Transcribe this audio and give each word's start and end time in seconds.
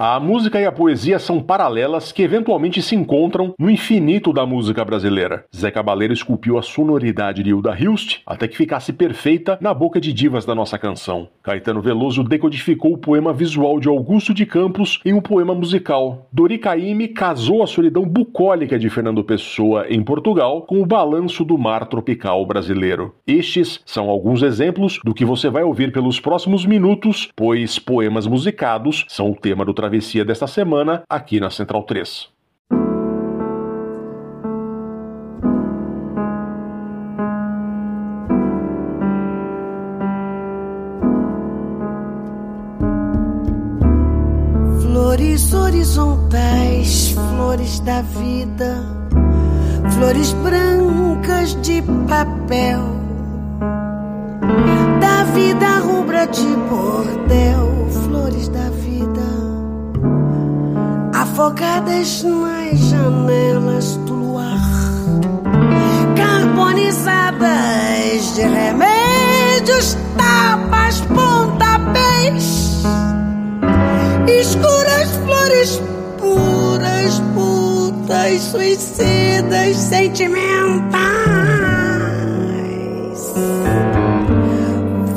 A 0.00 0.20
música 0.20 0.60
e 0.60 0.64
a 0.64 0.70
poesia 0.70 1.18
são 1.18 1.40
paralelas 1.40 2.12
que 2.12 2.22
eventualmente 2.22 2.80
se 2.80 2.94
encontram 2.94 3.52
no 3.58 3.68
infinito 3.68 4.32
da 4.32 4.46
música 4.46 4.84
brasileira. 4.84 5.44
Zé 5.52 5.72
Cabaleiro 5.72 6.14
esculpiu 6.14 6.56
a 6.56 6.62
sonoridade 6.62 7.42
de 7.42 7.50
Hilda 7.50 7.76
Hilst 7.76 8.20
até 8.24 8.46
que 8.46 8.56
ficasse 8.56 8.92
perfeita 8.92 9.58
na 9.60 9.74
boca 9.74 10.00
de 10.00 10.12
divas 10.12 10.46
da 10.46 10.54
nossa 10.54 10.78
canção. 10.78 11.26
Caetano 11.42 11.82
Veloso 11.82 12.22
decodificou 12.22 12.92
o 12.92 12.98
poema 12.98 13.32
visual 13.32 13.80
de 13.80 13.88
Augusto 13.88 14.32
de 14.32 14.46
Campos 14.46 15.00
em 15.04 15.14
um 15.14 15.20
poema 15.20 15.52
musical. 15.52 16.28
Dori 16.32 16.58
Caymmi 16.58 17.08
casou 17.08 17.64
a 17.64 17.66
solidão 17.66 18.04
bucólica 18.04 18.78
de 18.78 18.88
Fernando 18.88 19.24
Pessoa 19.24 19.84
em 19.88 20.00
Portugal 20.00 20.62
com 20.62 20.80
o 20.80 20.86
balanço 20.86 21.44
do 21.44 21.58
mar 21.58 21.86
tropical 21.86 22.46
brasileiro. 22.46 23.16
Estes 23.26 23.80
são 23.84 24.08
alguns 24.08 24.44
exemplos 24.44 25.00
do 25.04 25.12
que 25.12 25.24
você 25.24 25.50
vai 25.50 25.64
ouvir 25.64 25.90
pelos 25.90 26.20
próximos 26.20 26.64
minutos, 26.64 27.30
pois 27.34 27.80
poemas 27.80 28.28
musicados 28.28 29.04
são 29.08 29.32
o 29.32 29.34
tema 29.34 29.64
do 29.64 29.74
travessia 29.88 30.22
desta 30.22 30.46
semana 30.46 31.02
aqui 31.08 31.40
na 31.40 31.48
Central 31.48 31.82
3. 31.84 32.28
Flores 44.82 45.54
horizontais, 45.54 47.12
flores 47.12 47.80
da 47.80 48.02
vida, 48.02 48.84
flores 49.94 50.34
brancas 50.34 51.54
de 51.62 51.80
papel, 52.06 52.80
da 55.00 55.24
vida 55.32 55.78
rubra 55.78 56.26
de 56.26 56.46
bordel, 56.68 57.88
flores 58.04 58.48
da 58.48 58.68
vida 58.68 59.47
afogadas 61.18 62.22
nas 62.22 62.78
janelas 62.78 63.96
do 64.06 64.14
luar, 64.14 64.62
carbonizadas 66.16 68.34
de 68.36 68.42
remédios, 68.42 69.96
tapas, 70.16 71.00
pontapés, 71.00 72.84
escuras 74.28 75.10
flores 75.24 75.82
puras, 76.18 77.20
putas, 77.34 78.40
suicidas, 78.42 79.76
sentimentais, 79.76 80.38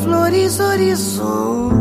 flores 0.04 0.60
horizontais 0.60 1.81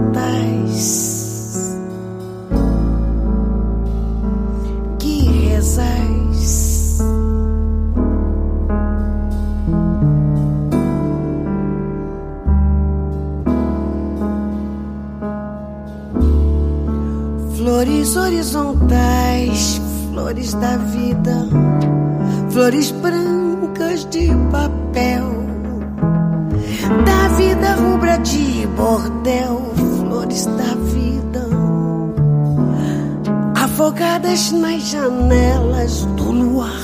Flores 17.80 18.12
horizontais, 18.14 19.80
flores 20.12 20.52
da 20.52 20.76
vida, 20.76 21.48
flores 22.50 22.90
brancas 22.90 24.04
de 24.10 24.28
papel, 24.52 25.24
da 27.06 27.28
vida 27.38 27.76
rubra 27.76 28.18
de 28.18 28.66
bordel, 28.76 29.62
flores 29.96 30.44
da 30.44 30.74
vida, 30.92 31.48
afogadas 33.56 34.52
nas 34.52 34.82
janelas 34.82 36.04
do 36.18 36.32
luar, 36.32 36.82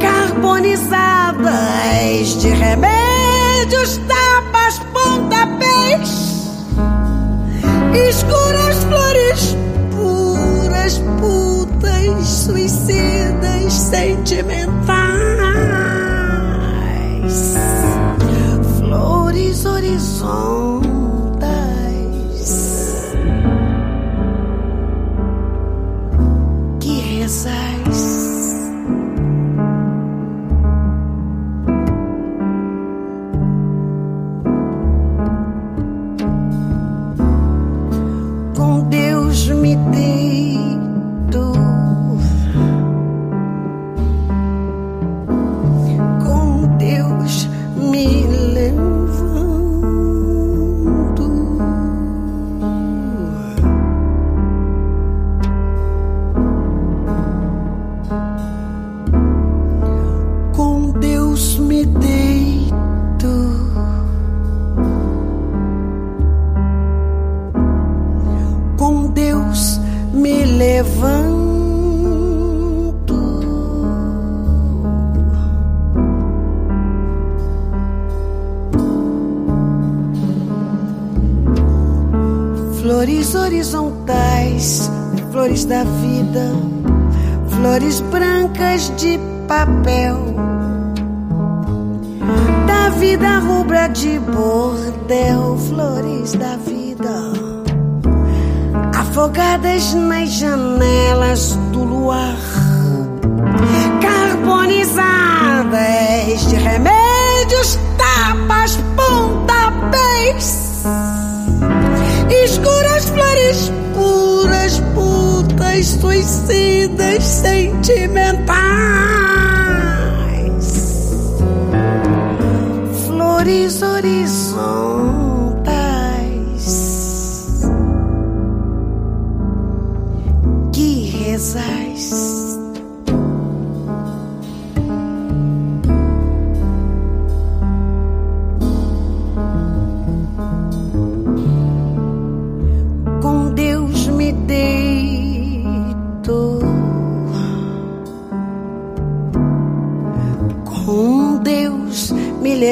carbonizadas 0.00 2.34
de 2.40 2.48
remédios, 2.48 4.00
tapas, 4.08 4.80
pontapés. 4.92 6.24
Escuras 8.08 8.82
flores 8.82 8.93
puras, 9.90 11.00
putas, 11.20 12.28
suicidas, 12.28 13.72
sentimentais, 13.72 14.74
flores 18.78 19.64
horizontais 19.66 20.93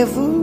ao 0.03 0.42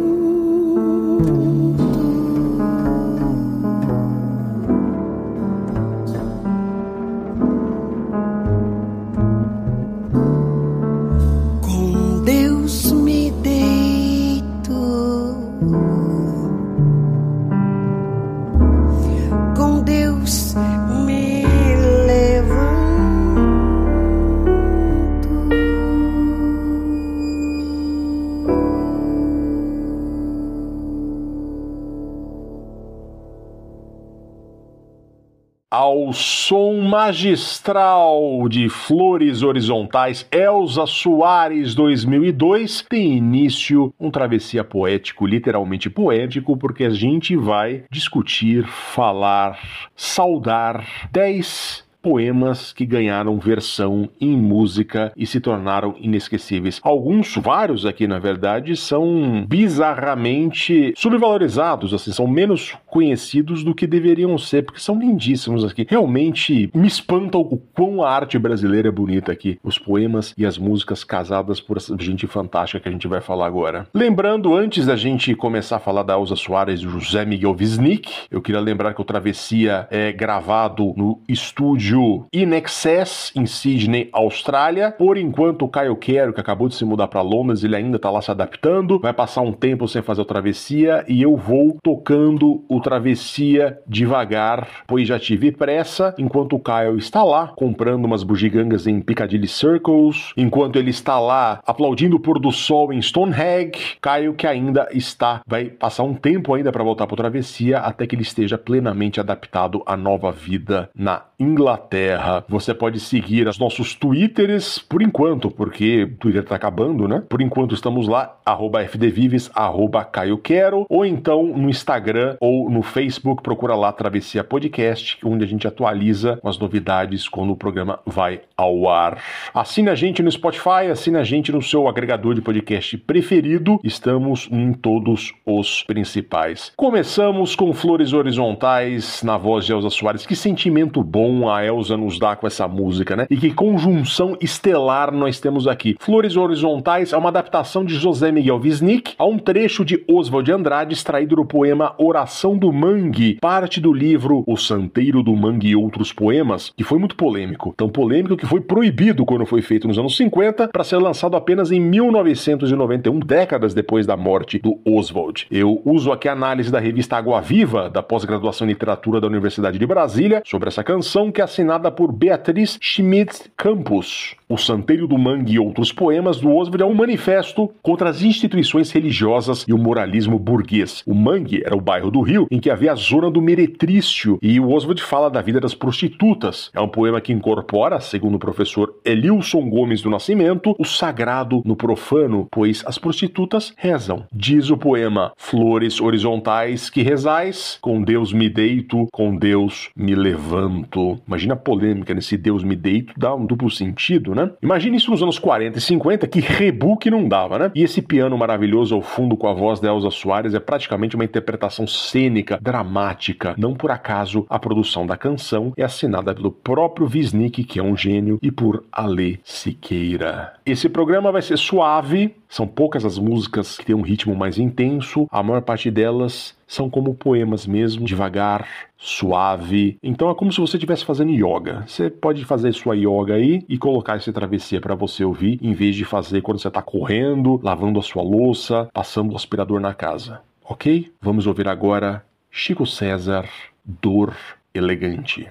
magistral 36.90 38.50
de 38.50 38.68
Flores 38.68 39.44
Horizontais, 39.44 40.28
Elza 40.32 40.88
Soares 40.88 41.76
2002, 41.76 42.84
tem 42.90 43.16
início 43.16 43.94
um 44.00 44.10
travessia 44.10 44.64
poético, 44.64 45.28
literalmente 45.28 45.88
poético, 45.88 46.58
porque 46.58 46.86
a 46.86 46.90
gente 46.90 47.36
vai 47.36 47.84
discutir, 47.92 48.66
falar, 48.66 49.60
saudar 49.96 50.84
10 51.12 51.88
poemas 52.02 52.72
que 52.72 52.86
ganharam 52.86 53.38
versão 53.38 54.10
em 54.20 54.36
música 54.36 55.12
e 55.16 55.26
se 55.26 55.40
tornaram 55.40 55.96
inesquecíveis. 56.00 56.80
Alguns, 56.84 57.36
vários 57.36 57.86
aqui 57.86 58.08
na 58.08 58.20
verdade, 58.20 58.76
são 58.76 59.46
bizarramente 59.48 60.94
subvalorizados, 60.96 61.94
assim, 61.94 62.12
são 62.12 62.28
menos 62.28 62.76
conhecidos 62.88 63.64
do 63.64 63.76
que 63.76 63.86
deveriam 63.86 64.38
ser, 64.38 64.64
porque 64.64 64.80
são 64.80 64.98
lindíssimos 64.98 65.66
aqui. 65.66 65.86
Realmente 65.90 66.70
me 66.74 66.88
espanta 66.88 67.38
o 67.38 67.58
quão 67.74 68.02
a 68.04 68.10
arte 68.10 68.38
brasileira 68.40 68.88
é 68.88 68.92
bonita 68.92 69.32
aqui. 69.32 69.60
Os 69.64 69.78
poemas 69.78 70.34
e 70.38 70.46
as 70.46 70.58
músicas 70.58 71.04
casadas 71.04 71.60
por 71.60 71.78
essa 71.78 71.96
gente 72.00 72.28
fantástica 72.28 72.80
que 72.80 72.90
a 72.90 72.92
gente 72.92 73.08
vai 73.08 73.22
falar 73.22 73.48
agora. 73.48 73.88
Lembrando, 73.94 74.56
antes 74.56 74.86
da 74.86 74.96
gente 74.96 75.36
começar 75.36 75.78
a 75.78 75.80
falar 75.80 76.04
da 76.04 76.14
Elza 76.14 76.36
Soares 76.36 76.82
e 76.82 76.86
do 76.86 77.00
José 77.00 77.26
Miguel 77.26 77.56
Wisnik, 77.58 78.10
eu 78.32 78.42
queria 78.42 78.62
lembrar 78.62 78.94
que 78.94 79.02
o 79.02 79.06
Travessia 79.06 79.88
é 79.92 80.12
gravado 80.12 80.94
no 80.96 81.22
estúdio 81.28 81.89
In 82.34 82.54
Excess, 82.54 83.32
em 83.36 83.46
Sydney, 83.46 84.10
Austrália. 84.12 84.92
Por 84.92 85.18
enquanto, 85.18 85.66
o 85.66 85.70
Caio 85.70 85.96
Quero, 85.96 86.34
que 86.34 86.42
acabou 86.42 86.68
de 86.68 86.76
se 86.76 86.86
mudar 86.86 87.08
para 87.08 87.22
Londres, 87.22 87.64
ele 87.64 87.76
ainda 87.76 87.98
tá 87.98 88.12
lá 88.12 88.22
se 88.22 88.32
adaptando. 88.32 89.00
Vai 89.00 89.14
passar 89.14 89.42
um 89.42 89.52
tempo 89.52 89.88
sem 89.88 90.02
fazer 90.02 90.22
o 90.22 90.26
travessia 90.26 91.04
e 91.08 91.22
eu 91.22 91.36
vou 91.36 91.78
tocando 91.84 92.64
o 92.70 92.80
travessia 92.80 93.80
devagar, 93.88 94.68
pois 94.88 95.08
já 95.08 95.20
tive 95.20 95.52
pressa. 95.52 96.14
Enquanto 96.18 96.56
o 96.56 96.60
Caio 96.60 96.98
está 96.98 97.24
lá 97.24 97.48
comprando 97.56 98.06
umas 98.06 98.24
bugigangas 98.24 98.86
em 98.88 99.02
Piccadilly 99.02 99.48
Circles, 99.48 100.34
enquanto 100.36 100.78
ele 100.78 100.90
está 100.90 101.20
lá 101.20 101.62
aplaudindo 101.66 102.18
o 102.18 102.20
pôr 102.20 102.40
do 102.40 102.52
sol 102.52 102.94
em 102.94 103.02
Stonehenge, 103.02 103.98
Caio 104.02 104.34
que 104.34 104.48
ainda 104.48 104.88
está, 104.92 105.42
vai 105.48 105.66
passar 105.66 106.04
um 106.04 106.14
tempo 106.14 106.54
ainda 106.54 106.72
para 106.72 106.84
voltar 106.84 107.08
para 107.08 107.18
travessia 107.18 107.80
até 107.80 108.06
que 108.06 108.16
ele 108.16 108.24
esteja 108.24 108.58
plenamente 108.58 109.20
adaptado 109.20 109.82
à 109.86 109.96
nova 109.96 110.32
vida 110.32 110.90
na 110.96 111.24
Inglaterra. 111.40 111.79
Inglaterra. 111.80 112.44
Você 112.48 112.74
pode 112.74 113.00
seguir 113.00 113.48
os 113.48 113.58
nossos 113.58 113.96
Twitters 113.96 114.80
por 114.80 115.02
enquanto, 115.02 115.50
porque 115.50 116.04
o 116.04 116.18
Twitter 116.18 116.44
tá 116.44 116.56
acabando, 116.56 117.08
né? 117.08 117.24
Por 117.30 117.42
enquanto 117.42 117.74
estamos 117.74 118.08
lá, 118.08 118.36
arroba 118.46 118.84
FDVives, 118.84 119.50
arroba 119.56 120.04
Caio 120.04 120.38
Quero, 120.38 120.86
ou 120.90 121.06
então 121.06 121.44
no 121.44 121.70
Instagram 121.70 122.36
ou 122.42 122.70
no 122.70 122.82
Facebook, 122.82 123.42
procura 123.42 123.76
lá 123.76 123.92
Travessia 123.92 124.44
Podcast, 124.44 125.18
onde 125.24 125.44
a 125.44 125.48
gente 125.48 125.68
atualiza 125.68 126.40
as 126.44 126.58
novidades 126.58 127.28
quando 127.30 127.52
o 127.52 127.56
programa 127.56 128.00
vai 128.06 128.42
ao 128.58 128.90
ar. 128.90 129.22
Assine 129.54 129.90
a 129.90 129.96
gente 129.96 130.22
no 130.22 130.32
Spotify, 130.32 130.90
assine 130.92 131.18
a 131.18 131.24
gente 131.24 131.52
no 131.52 131.62
seu 131.62 131.88
agregador 131.88 132.36
de 132.36 132.42
podcast 132.42 132.98
preferido. 132.98 133.80
Estamos 133.84 134.50
em 134.52 134.74
todos 134.74 135.34
os 135.46 135.84
principais. 135.84 136.74
Começamos 136.76 137.56
com 137.56 137.74
Flores 137.74 138.14
Horizontais, 138.14 139.24
na 139.24 139.38
voz 139.38 139.66
de 139.66 139.72
Elza 139.72 139.90
Soares. 139.90 140.26
Que 140.26 140.36
sentimento 140.36 141.04
bom 141.04 141.50
a 141.50 141.69
Elza 141.70 141.96
nos 141.96 142.20
dá 142.20 142.36
com 142.36 142.46
essa 142.46 142.68
música, 142.68 143.16
né? 143.16 143.28
E 143.30 143.38
que 143.38 143.54
conjunção 143.54 144.36
estelar 144.42 145.14
nós 145.14 145.40
temos 145.40 145.68
aqui. 145.68 145.96
Flores 146.00 146.36
Horizontais 146.36 147.14
é 147.14 147.18
uma 147.18 147.30
adaptação 147.30 147.86
de 147.86 147.96
José 147.96 148.32
Miguel 148.32 148.60
Wisnik 148.62 149.14
a 149.18 149.26
um 149.26 149.38
trecho 149.38 149.86
de 149.86 150.04
Oswald 150.08 150.50
de 150.50 150.52
Andrade 150.52 150.94
extraído 150.94 151.36
do 151.36 151.46
poema 151.46 151.94
Oração 151.98 152.58
do 152.58 152.74
Mangue, 152.74 153.38
parte 153.40 153.80
do 153.80 153.94
livro 153.94 154.44
O 154.48 154.58
Santeiro 154.58 155.22
do 155.22 155.36
Mangue 155.36 155.70
e 155.70 155.76
Outros 155.76 156.12
Poemas, 156.12 156.74
que 156.76 156.84
foi 156.84 156.98
muito 156.98 157.16
polêmico. 157.16 157.74
Tão 157.78 157.88
polêmico 157.88 158.36
que 158.36 158.48
foi 158.48 158.62
proibido 158.62 159.26
quando 159.26 159.46
foi 159.46 159.62
feito 159.62 159.88
nos 159.88 160.00
anos 160.00 160.18
50 160.18 160.70
para 160.70 160.84
ser 160.84 160.98
lançado 160.98 161.36
apenas 161.36 161.72
em 161.72 161.80
1991, 161.80 163.20
décadas 163.20 163.74
depois 163.74 164.08
da 164.08 164.18
morte 164.18 164.58
do 164.58 164.80
Oswald. 164.84 165.46
Eu 165.52 165.82
uso 165.86 166.12
aqui 166.12 166.28
a 166.28 166.34
análise 166.34 166.72
da 166.72 166.80
revista 166.80 167.18
Água 167.18 167.42
Viva, 167.42 167.90
da 167.90 168.02
pós-graduação 168.02 168.66
em 168.66 168.72
literatura 168.72 169.22
da 169.22 169.28
Universidade 169.28 169.78
de 169.78 169.86
Brasília, 169.86 170.42
sobre 170.46 170.70
essa 170.70 170.84
canção 170.84 171.32
que 171.32 171.42
é 171.42 171.44
assinada 171.60 171.92
por 171.92 172.14
Beatriz 172.14 172.78
Schmidt 172.80 173.52
Campos. 173.58 174.39
O 174.52 174.58
Santeiro 174.58 175.08
do 175.08 175.16
Mangue 175.16 175.54
e 175.54 175.60
outros 175.60 175.94
poemas 175.94 176.40
do 176.40 176.50
Oswald 176.50 176.82
é 176.82 176.86
um 176.88 176.96
manifesto 176.96 177.70
contra 177.84 178.10
as 178.10 178.24
instituições 178.24 178.90
religiosas 178.90 179.64
e 179.68 179.74
o 179.74 179.78
moralismo 179.78 180.40
burguês. 180.40 181.04
O 181.06 181.14
Mangue 181.14 181.62
era 181.64 181.78
o 181.78 181.80
bairro 181.80 182.10
do 182.10 182.20
Rio 182.22 182.48
em 182.50 182.60
que 182.60 182.72
havia 182.72 182.94
a 182.94 182.96
zona 182.96 183.30
do 183.30 183.44
meretrício 183.44 184.40
e 184.42 184.60
o 184.60 184.72
Oswald 184.72 185.04
fala 185.04 185.30
da 185.30 185.40
vida 185.40 185.60
das 185.60 185.76
prostitutas. 185.76 186.72
É 186.74 186.82
um 186.82 186.88
poema 186.88 187.22
que 187.22 187.32
incorpora, 187.32 188.02
segundo 188.02 188.38
o 188.38 188.40
professor 188.40 188.92
Elilson 189.06 189.70
Gomes 189.70 190.02
do 190.02 190.10
Nascimento, 190.10 190.76
o 190.80 190.84
sagrado 190.84 191.62
no 191.64 191.76
profano, 191.76 192.48
pois 192.50 192.84
as 192.88 192.98
prostitutas 192.98 193.72
rezam. 193.78 194.26
Diz 194.34 194.72
o 194.72 194.78
poema: 194.78 195.32
Flores 195.38 196.02
horizontais 196.02 196.90
que 196.90 197.04
rezais, 197.04 197.78
com 197.82 198.02
Deus 198.02 198.34
me 198.34 198.50
deito, 198.50 199.08
com 199.12 199.36
Deus 199.36 199.92
me 199.96 200.16
levanto. 200.16 201.20
Imagina 201.28 201.54
a 201.54 201.58
polêmica 201.58 202.16
nesse 202.16 202.36
Deus 202.36 202.64
me 202.64 202.76
deito, 202.76 203.14
dá 203.16 203.36
um 203.36 203.46
duplo 203.46 203.70
sentido, 203.70 204.34
né? 204.34 204.39
Imagina 204.62 204.96
isso 204.96 205.12
nos 205.12 205.24
anos 205.24 205.40
40 205.40 205.78
e 205.78 205.82
50, 205.82 206.28
que 206.28 206.40
rebook 206.40 207.10
não 207.10 207.28
dava, 207.28 207.60
né? 207.60 207.72
E 207.76 207.84
esse 207.84 208.02
piano 208.02 208.38
maravilhoso 208.38 208.96
ao 208.96 209.02
fundo 209.02 209.36
com 209.36 209.48
a 209.48 209.54
voz 209.54 209.80
da 209.80 209.90
Elza 209.90 210.12
Soares 210.12 210.54
é 210.54 210.60
praticamente 210.60 211.16
uma 211.16 211.26
interpretação 211.26 211.88
cênica, 211.88 212.60
dramática. 212.62 213.56
Não 213.58 213.74
por 213.74 213.92
acaso 213.92 214.46
a 214.50 214.60
produção 214.60 215.06
da 215.06 215.18
canção 215.18 215.74
é 215.76 215.84
assinada 215.84 216.34
pelo 216.34 216.52
próprio 216.52 217.10
Wisnik, 217.12 217.64
que 217.64 217.80
é 217.80 217.84
um 217.84 217.96
gênio, 217.96 218.40
e 218.42 218.52
por 218.52 218.84
Ale 218.92 219.40
Siqueira. 219.44 220.54
Esse 220.66 220.88
programa 220.90 221.32
vai 221.32 221.42
ser 221.42 221.58
suave, 221.58 222.36
são 222.48 222.68
poucas 222.68 223.06
as 223.06 223.18
músicas 223.18 223.78
que 223.78 223.86
têm 223.86 223.96
um 223.96 224.02
ritmo 224.02 224.36
mais 224.36 224.58
intenso, 224.58 225.28
a 225.32 225.42
maior 225.42 225.62
parte 225.62 225.90
delas 225.90 226.58
são 226.68 226.90
como 226.90 227.16
poemas 227.16 227.66
mesmo, 227.66 228.06
devagar, 228.06 228.68
suave. 229.02 229.98
Então 230.04 230.30
é 230.30 230.36
como 230.36 230.52
se 230.52 230.60
você 230.60 230.76
estivesse 230.76 231.06
fazendo 231.06 231.32
yoga. 231.32 231.86
Você 231.88 232.10
pode 232.10 232.44
fazer 232.44 232.74
sua 232.74 232.96
yoga 232.96 233.36
aí 233.36 233.64
e 233.70 233.78
colocar 233.78 234.18
esse 234.18 234.32
travessia 234.34 234.82
para 234.82 234.94
você 234.94 235.24
ouvir, 235.24 235.58
em 235.64 235.74
vez 235.74 235.96
de 235.96 236.04
fazer 236.04 236.42
quando 236.42 236.60
você 236.60 236.68
está 236.68 236.82
correndo, 236.82 237.60
lavando 237.64 237.98
a 237.98 238.04
sua 238.04 238.22
louça, 238.22 238.90
passando 238.94 239.32
o 239.32 239.36
aspirador 239.38 239.80
na 239.80 239.94
casa. 239.94 240.42
Ok? 240.64 241.12
Vamos 241.22 241.48
ouvir 241.48 241.68
agora 241.70 242.26
Chico 242.52 242.86
César, 242.86 243.50
Dor 243.86 244.36
Elegante. 244.74 245.48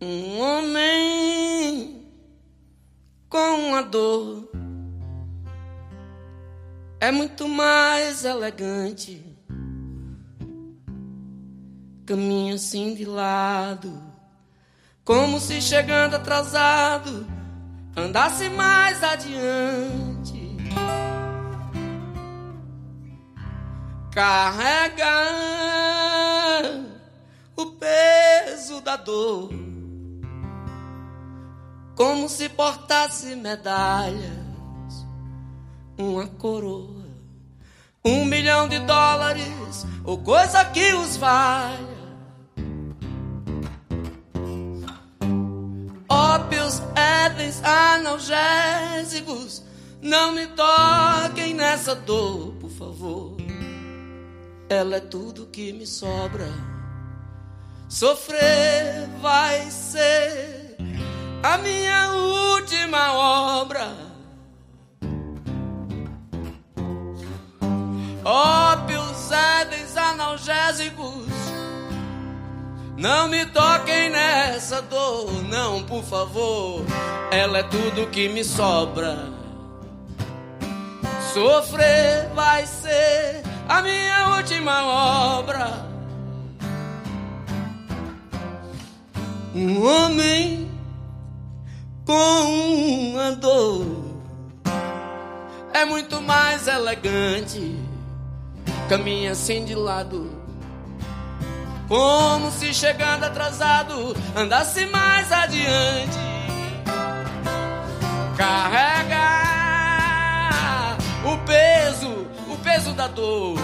Um 0.00 0.40
homem 0.40 2.02
com 3.28 3.74
a 3.74 3.82
dor 3.82 4.48
é 7.00 7.10
muito 7.10 7.48
mais 7.48 8.24
elegante. 8.24 9.27
Caminha 12.08 12.54
assim 12.54 12.94
de 12.94 13.04
lado, 13.04 14.02
como 15.04 15.38
se 15.38 15.60
chegando 15.60 16.16
atrasado 16.16 17.26
andasse 17.94 18.48
mais 18.48 19.04
adiante. 19.04 20.56
Carrega 24.10 25.04
o 27.54 27.66
peso 27.72 28.80
da 28.80 28.96
dor, 28.96 29.50
como 31.94 32.26
se 32.26 32.48
portasse 32.48 33.36
medalha 33.36 34.48
uma 35.98 36.26
coroa, 36.26 37.04
um 38.02 38.24
milhão 38.24 38.66
de 38.66 38.78
dólares 38.78 39.84
ou 40.06 40.16
coisa 40.16 40.64
que 40.64 40.94
os 40.94 41.18
valha. 41.18 41.97
Édens, 47.26 47.62
analgésicos, 47.64 49.62
não 50.02 50.32
me 50.32 50.46
toquem 50.48 51.54
nessa 51.54 51.94
dor, 51.94 52.54
por 52.60 52.70
favor. 52.70 53.36
ela 54.68 54.96
é 54.96 55.00
tudo 55.00 55.46
que 55.46 55.72
me 55.72 55.86
sobra. 55.86 56.46
Sofrer 57.88 59.08
vai 59.22 59.70
ser 59.70 60.76
a 61.42 61.56
minha 61.58 62.10
última 62.12 63.12
obra. 63.14 63.88
Ópios, 68.24 69.30
édens, 69.32 69.96
analgésicos. 69.96 71.37
Não 72.98 73.28
me 73.28 73.46
toquem 73.46 74.10
nessa 74.10 74.82
dor, 74.82 75.30
não, 75.44 75.84
por 75.84 76.02
favor. 76.02 76.82
Ela 77.30 77.58
é 77.58 77.62
tudo 77.62 78.10
que 78.10 78.28
me 78.28 78.42
sobra. 78.42 79.28
Sofrer 81.32 82.28
vai 82.34 82.66
ser 82.66 83.44
a 83.68 83.80
minha 83.82 84.34
última 84.34 85.38
obra. 85.38 85.86
Um 89.54 89.80
homem 89.86 90.68
com 92.04 93.12
uma 93.12 93.30
dor 93.30 93.86
é 95.72 95.84
muito 95.84 96.20
mais 96.20 96.66
elegante. 96.66 97.76
Caminha 98.88 99.30
assim 99.30 99.64
de 99.64 99.76
lado, 99.76 100.37
como 101.88 102.50
se 102.50 102.74
chegando 102.74 103.24
atrasado 103.24 104.14
andasse 104.36 104.84
mais 104.86 105.32
adiante. 105.32 106.18
Carrega 108.36 109.38
o 111.24 111.38
peso, 111.44 112.26
o 112.52 112.56
peso 112.58 112.92
da 112.92 113.08
dor, 113.08 113.58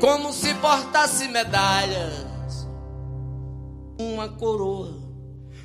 como 0.00 0.32
se 0.32 0.52
portasse 0.54 1.28
medalhas, 1.28 2.66
uma 3.98 4.28
coroa, 4.28 4.92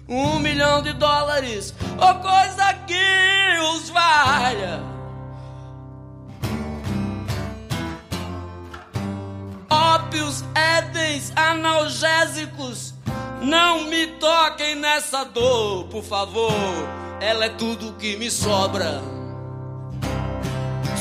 um 0.08 0.40
milhão 0.40 0.82
de 0.82 0.94
dólares, 0.94 1.74
ou 1.98 2.16
coisa 2.16 2.74
que 2.88 3.60
os 3.74 3.90
valha. 3.90 4.99
Ópios, 9.70 10.44
édens, 10.56 11.32
analgésicos, 11.36 12.94
não 13.42 13.84
me 13.84 14.08
toquem 14.08 14.76
nessa 14.76 15.24
dor, 15.26 15.86
por 15.86 16.04
favor. 16.04 16.52
Ela 17.22 17.46
é 17.46 17.50
tudo 17.50 17.94
que 17.94 18.18
me 18.18 18.32
sobra. 18.32 19.02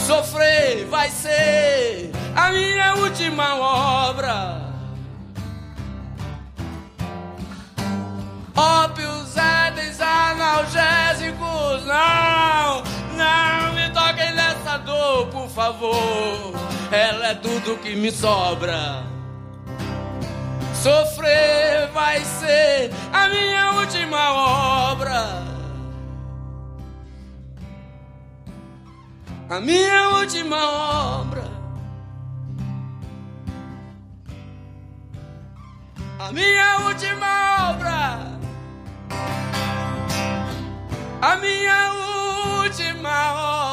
Sofrer 0.07 0.87
vai 0.87 1.11
ser 1.11 2.13
a 2.37 2.53
minha 2.53 2.95
última 2.97 3.57
obra. 3.57 4.69
Ópios, 8.55 9.37
édens, 9.37 10.01
analgésicos, 10.01 11.87
não, 11.87 12.83
não 13.17 13.73
me 13.75 13.89
toquem 13.91 14.35
nessa 14.35 14.79
dor, 14.79 15.29
por 15.29 15.49
favor. 15.49 16.78
Ela 16.91 17.29
é 17.29 17.35
tudo 17.35 17.77
que 17.79 17.95
me 17.95 18.11
sobra. 18.11 19.05
Sofrer 20.75 21.91
vai 21.93 22.21
ser 22.25 22.91
a 23.13 23.29
minha 23.29 23.73
última 23.73 24.91
obra. 24.93 25.49
A 29.51 29.61
minha 29.61 30.09
última 30.11 31.21
obra. 31.21 31.45
A 36.19 36.33
minha 36.33 36.79
última 36.87 37.71
obra. 37.71 38.39
A 41.21 41.37
minha 41.37 41.93
última 42.63 43.68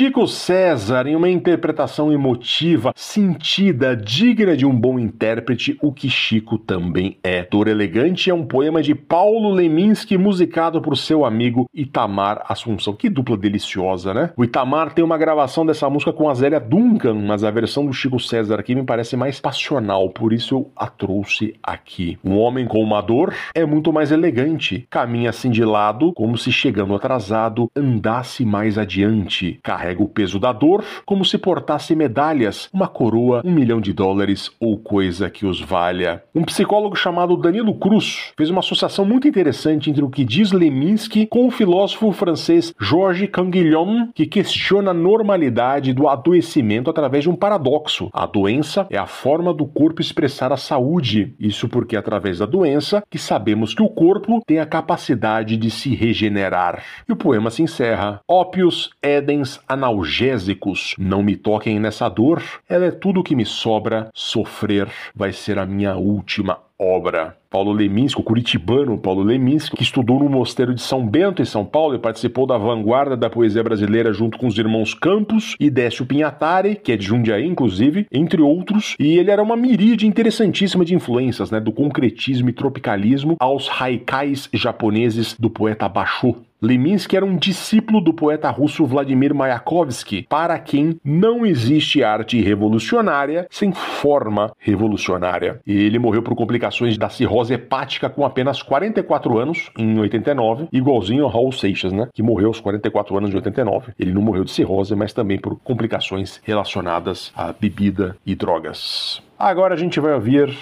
Chico 0.00 0.26
César, 0.26 1.06
em 1.06 1.14
uma 1.14 1.28
interpretação 1.28 2.10
emotiva, 2.10 2.90
sentida, 2.96 3.94
digna 3.94 4.56
de 4.56 4.64
um 4.64 4.74
bom 4.74 4.98
intérprete, 4.98 5.76
o 5.82 5.92
que 5.92 6.08
Chico 6.08 6.56
também 6.56 7.18
é. 7.22 7.42
Dor 7.42 7.68
Elegante 7.68 8.30
é 8.30 8.34
um 8.34 8.46
poema 8.46 8.82
de 8.82 8.94
Paulo 8.94 9.50
Leminski, 9.50 10.16
musicado 10.16 10.80
por 10.80 10.96
seu 10.96 11.22
amigo 11.22 11.68
Itamar 11.74 12.42
Assunção. 12.48 12.94
Que 12.94 13.10
dupla 13.10 13.36
deliciosa, 13.36 14.14
né? 14.14 14.32
O 14.38 14.42
Itamar 14.42 14.94
tem 14.94 15.04
uma 15.04 15.18
gravação 15.18 15.66
dessa 15.66 15.90
música 15.90 16.14
com 16.14 16.30
a 16.30 16.34
Zélia 16.34 16.58
Duncan, 16.58 17.16
mas 17.16 17.44
a 17.44 17.50
versão 17.50 17.84
do 17.84 17.92
Chico 17.92 18.18
César 18.18 18.58
aqui 18.58 18.74
me 18.74 18.84
parece 18.84 19.18
mais 19.18 19.38
passional, 19.38 20.08
por 20.08 20.32
isso 20.32 20.54
eu 20.54 20.70
a 20.74 20.86
trouxe 20.86 21.54
aqui. 21.62 22.18
Um 22.24 22.38
homem 22.38 22.66
com 22.66 22.82
uma 22.82 23.02
dor 23.02 23.34
é 23.54 23.66
muito 23.66 23.92
mais 23.92 24.10
elegante, 24.10 24.86
caminha 24.88 25.28
assim 25.28 25.50
de 25.50 25.62
lado, 25.62 26.14
como 26.14 26.38
se 26.38 26.50
chegando 26.50 26.94
atrasado, 26.94 27.70
andasse 27.76 28.46
mais 28.46 28.78
adiante 28.78 29.60
carrega 29.62 29.89
o 29.98 30.08
peso 30.08 30.38
da 30.38 30.52
dor 30.52 30.84
como 31.04 31.24
se 31.24 31.38
portasse 31.38 31.94
medalhas, 31.94 32.68
uma 32.72 32.88
coroa, 32.88 33.42
um 33.44 33.52
milhão 33.52 33.80
de 33.80 33.92
dólares 33.92 34.50
ou 34.60 34.78
coisa 34.78 35.30
que 35.30 35.46
os 35.46 35.60
valha. 35.60 36.22
Um 36.34 36.44
psicólogo 36.44 36.96
chamado 36.96 37.36
Danilo 37.36 37.74
Cruz 37.74 38.32
fez 38.36 38.50
uma 38.50 38.60
associação 38.60 39.04
muito 39.04 39.26
interessante 39.26 39.90
entre 39.90 40.04
o 40.04 40.10
que 40.10 40.24
diz 40.24 40.52
Leminski 40.52 41.26
com 41.26 41.46
o 41.46 41.50
filósofo 41.50 42.12
francês 42.12 42.74
Georges 42.80 43.30
Canguilhon, 43.30 44.08
que 44.14 44.26
questiona 44.26 44.90
a 44.90 44.94
normalidade 44.94 45.92
do 45.92 46.08
adoecimento 46.08 46.90
através 46.90 47.24
de 47.24 47.30
um 47.30 47.36
paradoxo. 47.36 48.10
A 48.12 48.26
doença 48.26 48.86
é 48.90 48.98
a 48.98 49.06
forma 49.06 49.52
do 49.52 49.66
corpo 49.66 50.00
expressar 50.00 50.52
a 50.52 50.56
saúde. 50.56 51.34
Isso 51.38 51.68
porque 51.68 51.96
é 51.96 51.98
através 51.98 52.38
da 52.38 52.46
doença 52.46 53.02
que 53.10 53.18
sabemos 53.18 53.74
que 53.74 53.82
o 53.82 53.88
corpo 53.88 54.42
tem 54.46 54.58
a 54.58 54.66
capacidade 54.66 55.56
de 55.56 55.70
se 55.70 55.94
regenerar. 55.94 56.82
E 57.08 57.12
o 57.12 57.16
poema 57.16 57.50
se 57.50 57.62
encerra: 57.62 58.20
Ópios, 58.28 58.90
Édens, 59.02 59.60
analgésicos, 59.70 60.96
não 60.98 61.22
me 61.22 61.36
toquem 61.36 61.78
nessa 61.78 62.08
dor, 62.08 62.42
ela 62.68 62.86
é 62.86 62.90
tudo 62.90 63.22
que 63.22 63.36
me 63.36 63.46
sobra, 63.46 64.10
sofrer 64.12 64.88
vai 65.14 65.32
ser 65.32 65.60
a 65.60 65.64
minha 65.64 65.96
última 65.96 66.58
obra. 66.76 67.36
Paulo 67.48 67.72
Leminski, 67.72 68.20
o 68.20 68.24
curitibano 68.24 68.96
Paulo 68.96 69.22
Leminski, 69.22 69.76
que 69.76 69.82
estudou 69.82 70.18
no 70.20 70.28
Mosteiro 70.28 70.74
de 70.74 70.80
São 70.80 71.06
Bento, 71.06 71.42
em 71.42 71.44
São 71.44 71.64
Paulo, 71.64 71.94
e 71.94 71.98
participou 71.98 72.46
da 72.46 72.56
vanguarda 72.56 73.16
da 73.16 73.28
poesia 73.28 73.62
brasileira 73.62 74.12
junto 74.12 74.38
com 74.38 74.46
os 74.46 74.56
irmãos 74.56 74.94
Campos 74.94 75.56
e 75.60 75.68
Décio 75.68 76.06
Pinhatari, 76.06 76.76
que 76.76 76.92
é 76.92 76.96
de 76.96 77.04
Jundiaí, 77.04 77.46
inclusive, 77.46 78.06
entre 78.10 78.40
outros, 78.40 78.96
e 78.98 79.18
ele 79.18 79.30
era 79.30 79.42
uma 79.42 79.56
miríade 79.56 80.06
interessantíssima 80.06 80.84
de 80.84 80.94
influências, 80.94 81.50
né, 81.50 81.60
do 81.60 81.72
concretismo 81.72 82.48
e 82.48 82.52
tropicalismo 82.52 83.36
aos 83.38 83.68
haikais 83.68 84.48
japoneses 84.52 85.36
do 85.38 85.50
poeta 85.50 85.88
Basho. 85.88 86.36
Leminski 86.62 87.16
era 87.16 87.24
um 87.24 87.36
discípulo 87.36 88.02
do 88.02 88.12
poeta 88.12 88.50
russo 88.50 88.84
Vladimir 88.84 89.34
Mayakovsky, 89.34 90.26
para 90.28 90.58
quem 90.58 91.00
não 91.02 91.46
existe 91.46 92.04
arte 92.04 92.38
revolucionária 92.40 93.46
sem 93.50 93.72
forma 93.72 94.52
revolucionária. 94.58 95.60
Ele 95.66 95.98
morreu 95.98 96.22
por 96.22 96.34
complicações 96.34 96.98
da 96.98 97.08
cirrose 97.08 97.54
hepática 97.54 98.10
com 98.10 98.26
apenas 98.26 98.62
44 98.62 99.38
anos, 99.38 99.70
em 99.78 99.98
89, 99.98 100.68
igualzinho 100.70 101.24
ao 101.24 101.30
Raul 101.30 101.52
Seixas, 101.52 101.92
né? 101.92 102.08
Que 102.12 102.22
morreu 102.22 102.48
aos 102.48 102.60
44 102.60 103.16
anos 103.16 103.30
de 103.30 103.36
89. 103.36 103.94
Ele 103.98 104.12
não 104.12 104.20
morreu 104.20 104.44
de 104.44 104.50
cirrose, 104.50 104.94
mas 104.94 105.14
também 105.14 105.38
por 105.38 105.58
complicações 105.60 106.40
relacionadas 106.44 107.32
à 107.34 107.52
bebida 107.52 108.16
e 108.26 108.34
drogas. 108.34 109.22
Agora 109.38 109.74
a 109.74 109.78
gente 109.78 109.98
vai 109.98 110.12
ouvir 110.12 110.54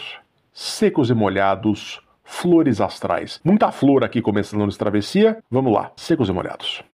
Secos 0.53 1.11
e 1.11 1.15
Molhados 1.15 2.01
Flores 2.31 2.81
Astrais. 2.81 3.41
Muita 3.43 3.73
flor 3.73 4.05
aqui 4.05 4.21
começando 4.21 4.65
no 4.65 4.73
Travessia. 4.77 5.43
Vamos 5.51 5.73
lá, 5.73 5.91
secos 5.97 6.29
e 6.29 6.33
molhados. 6.33 6.85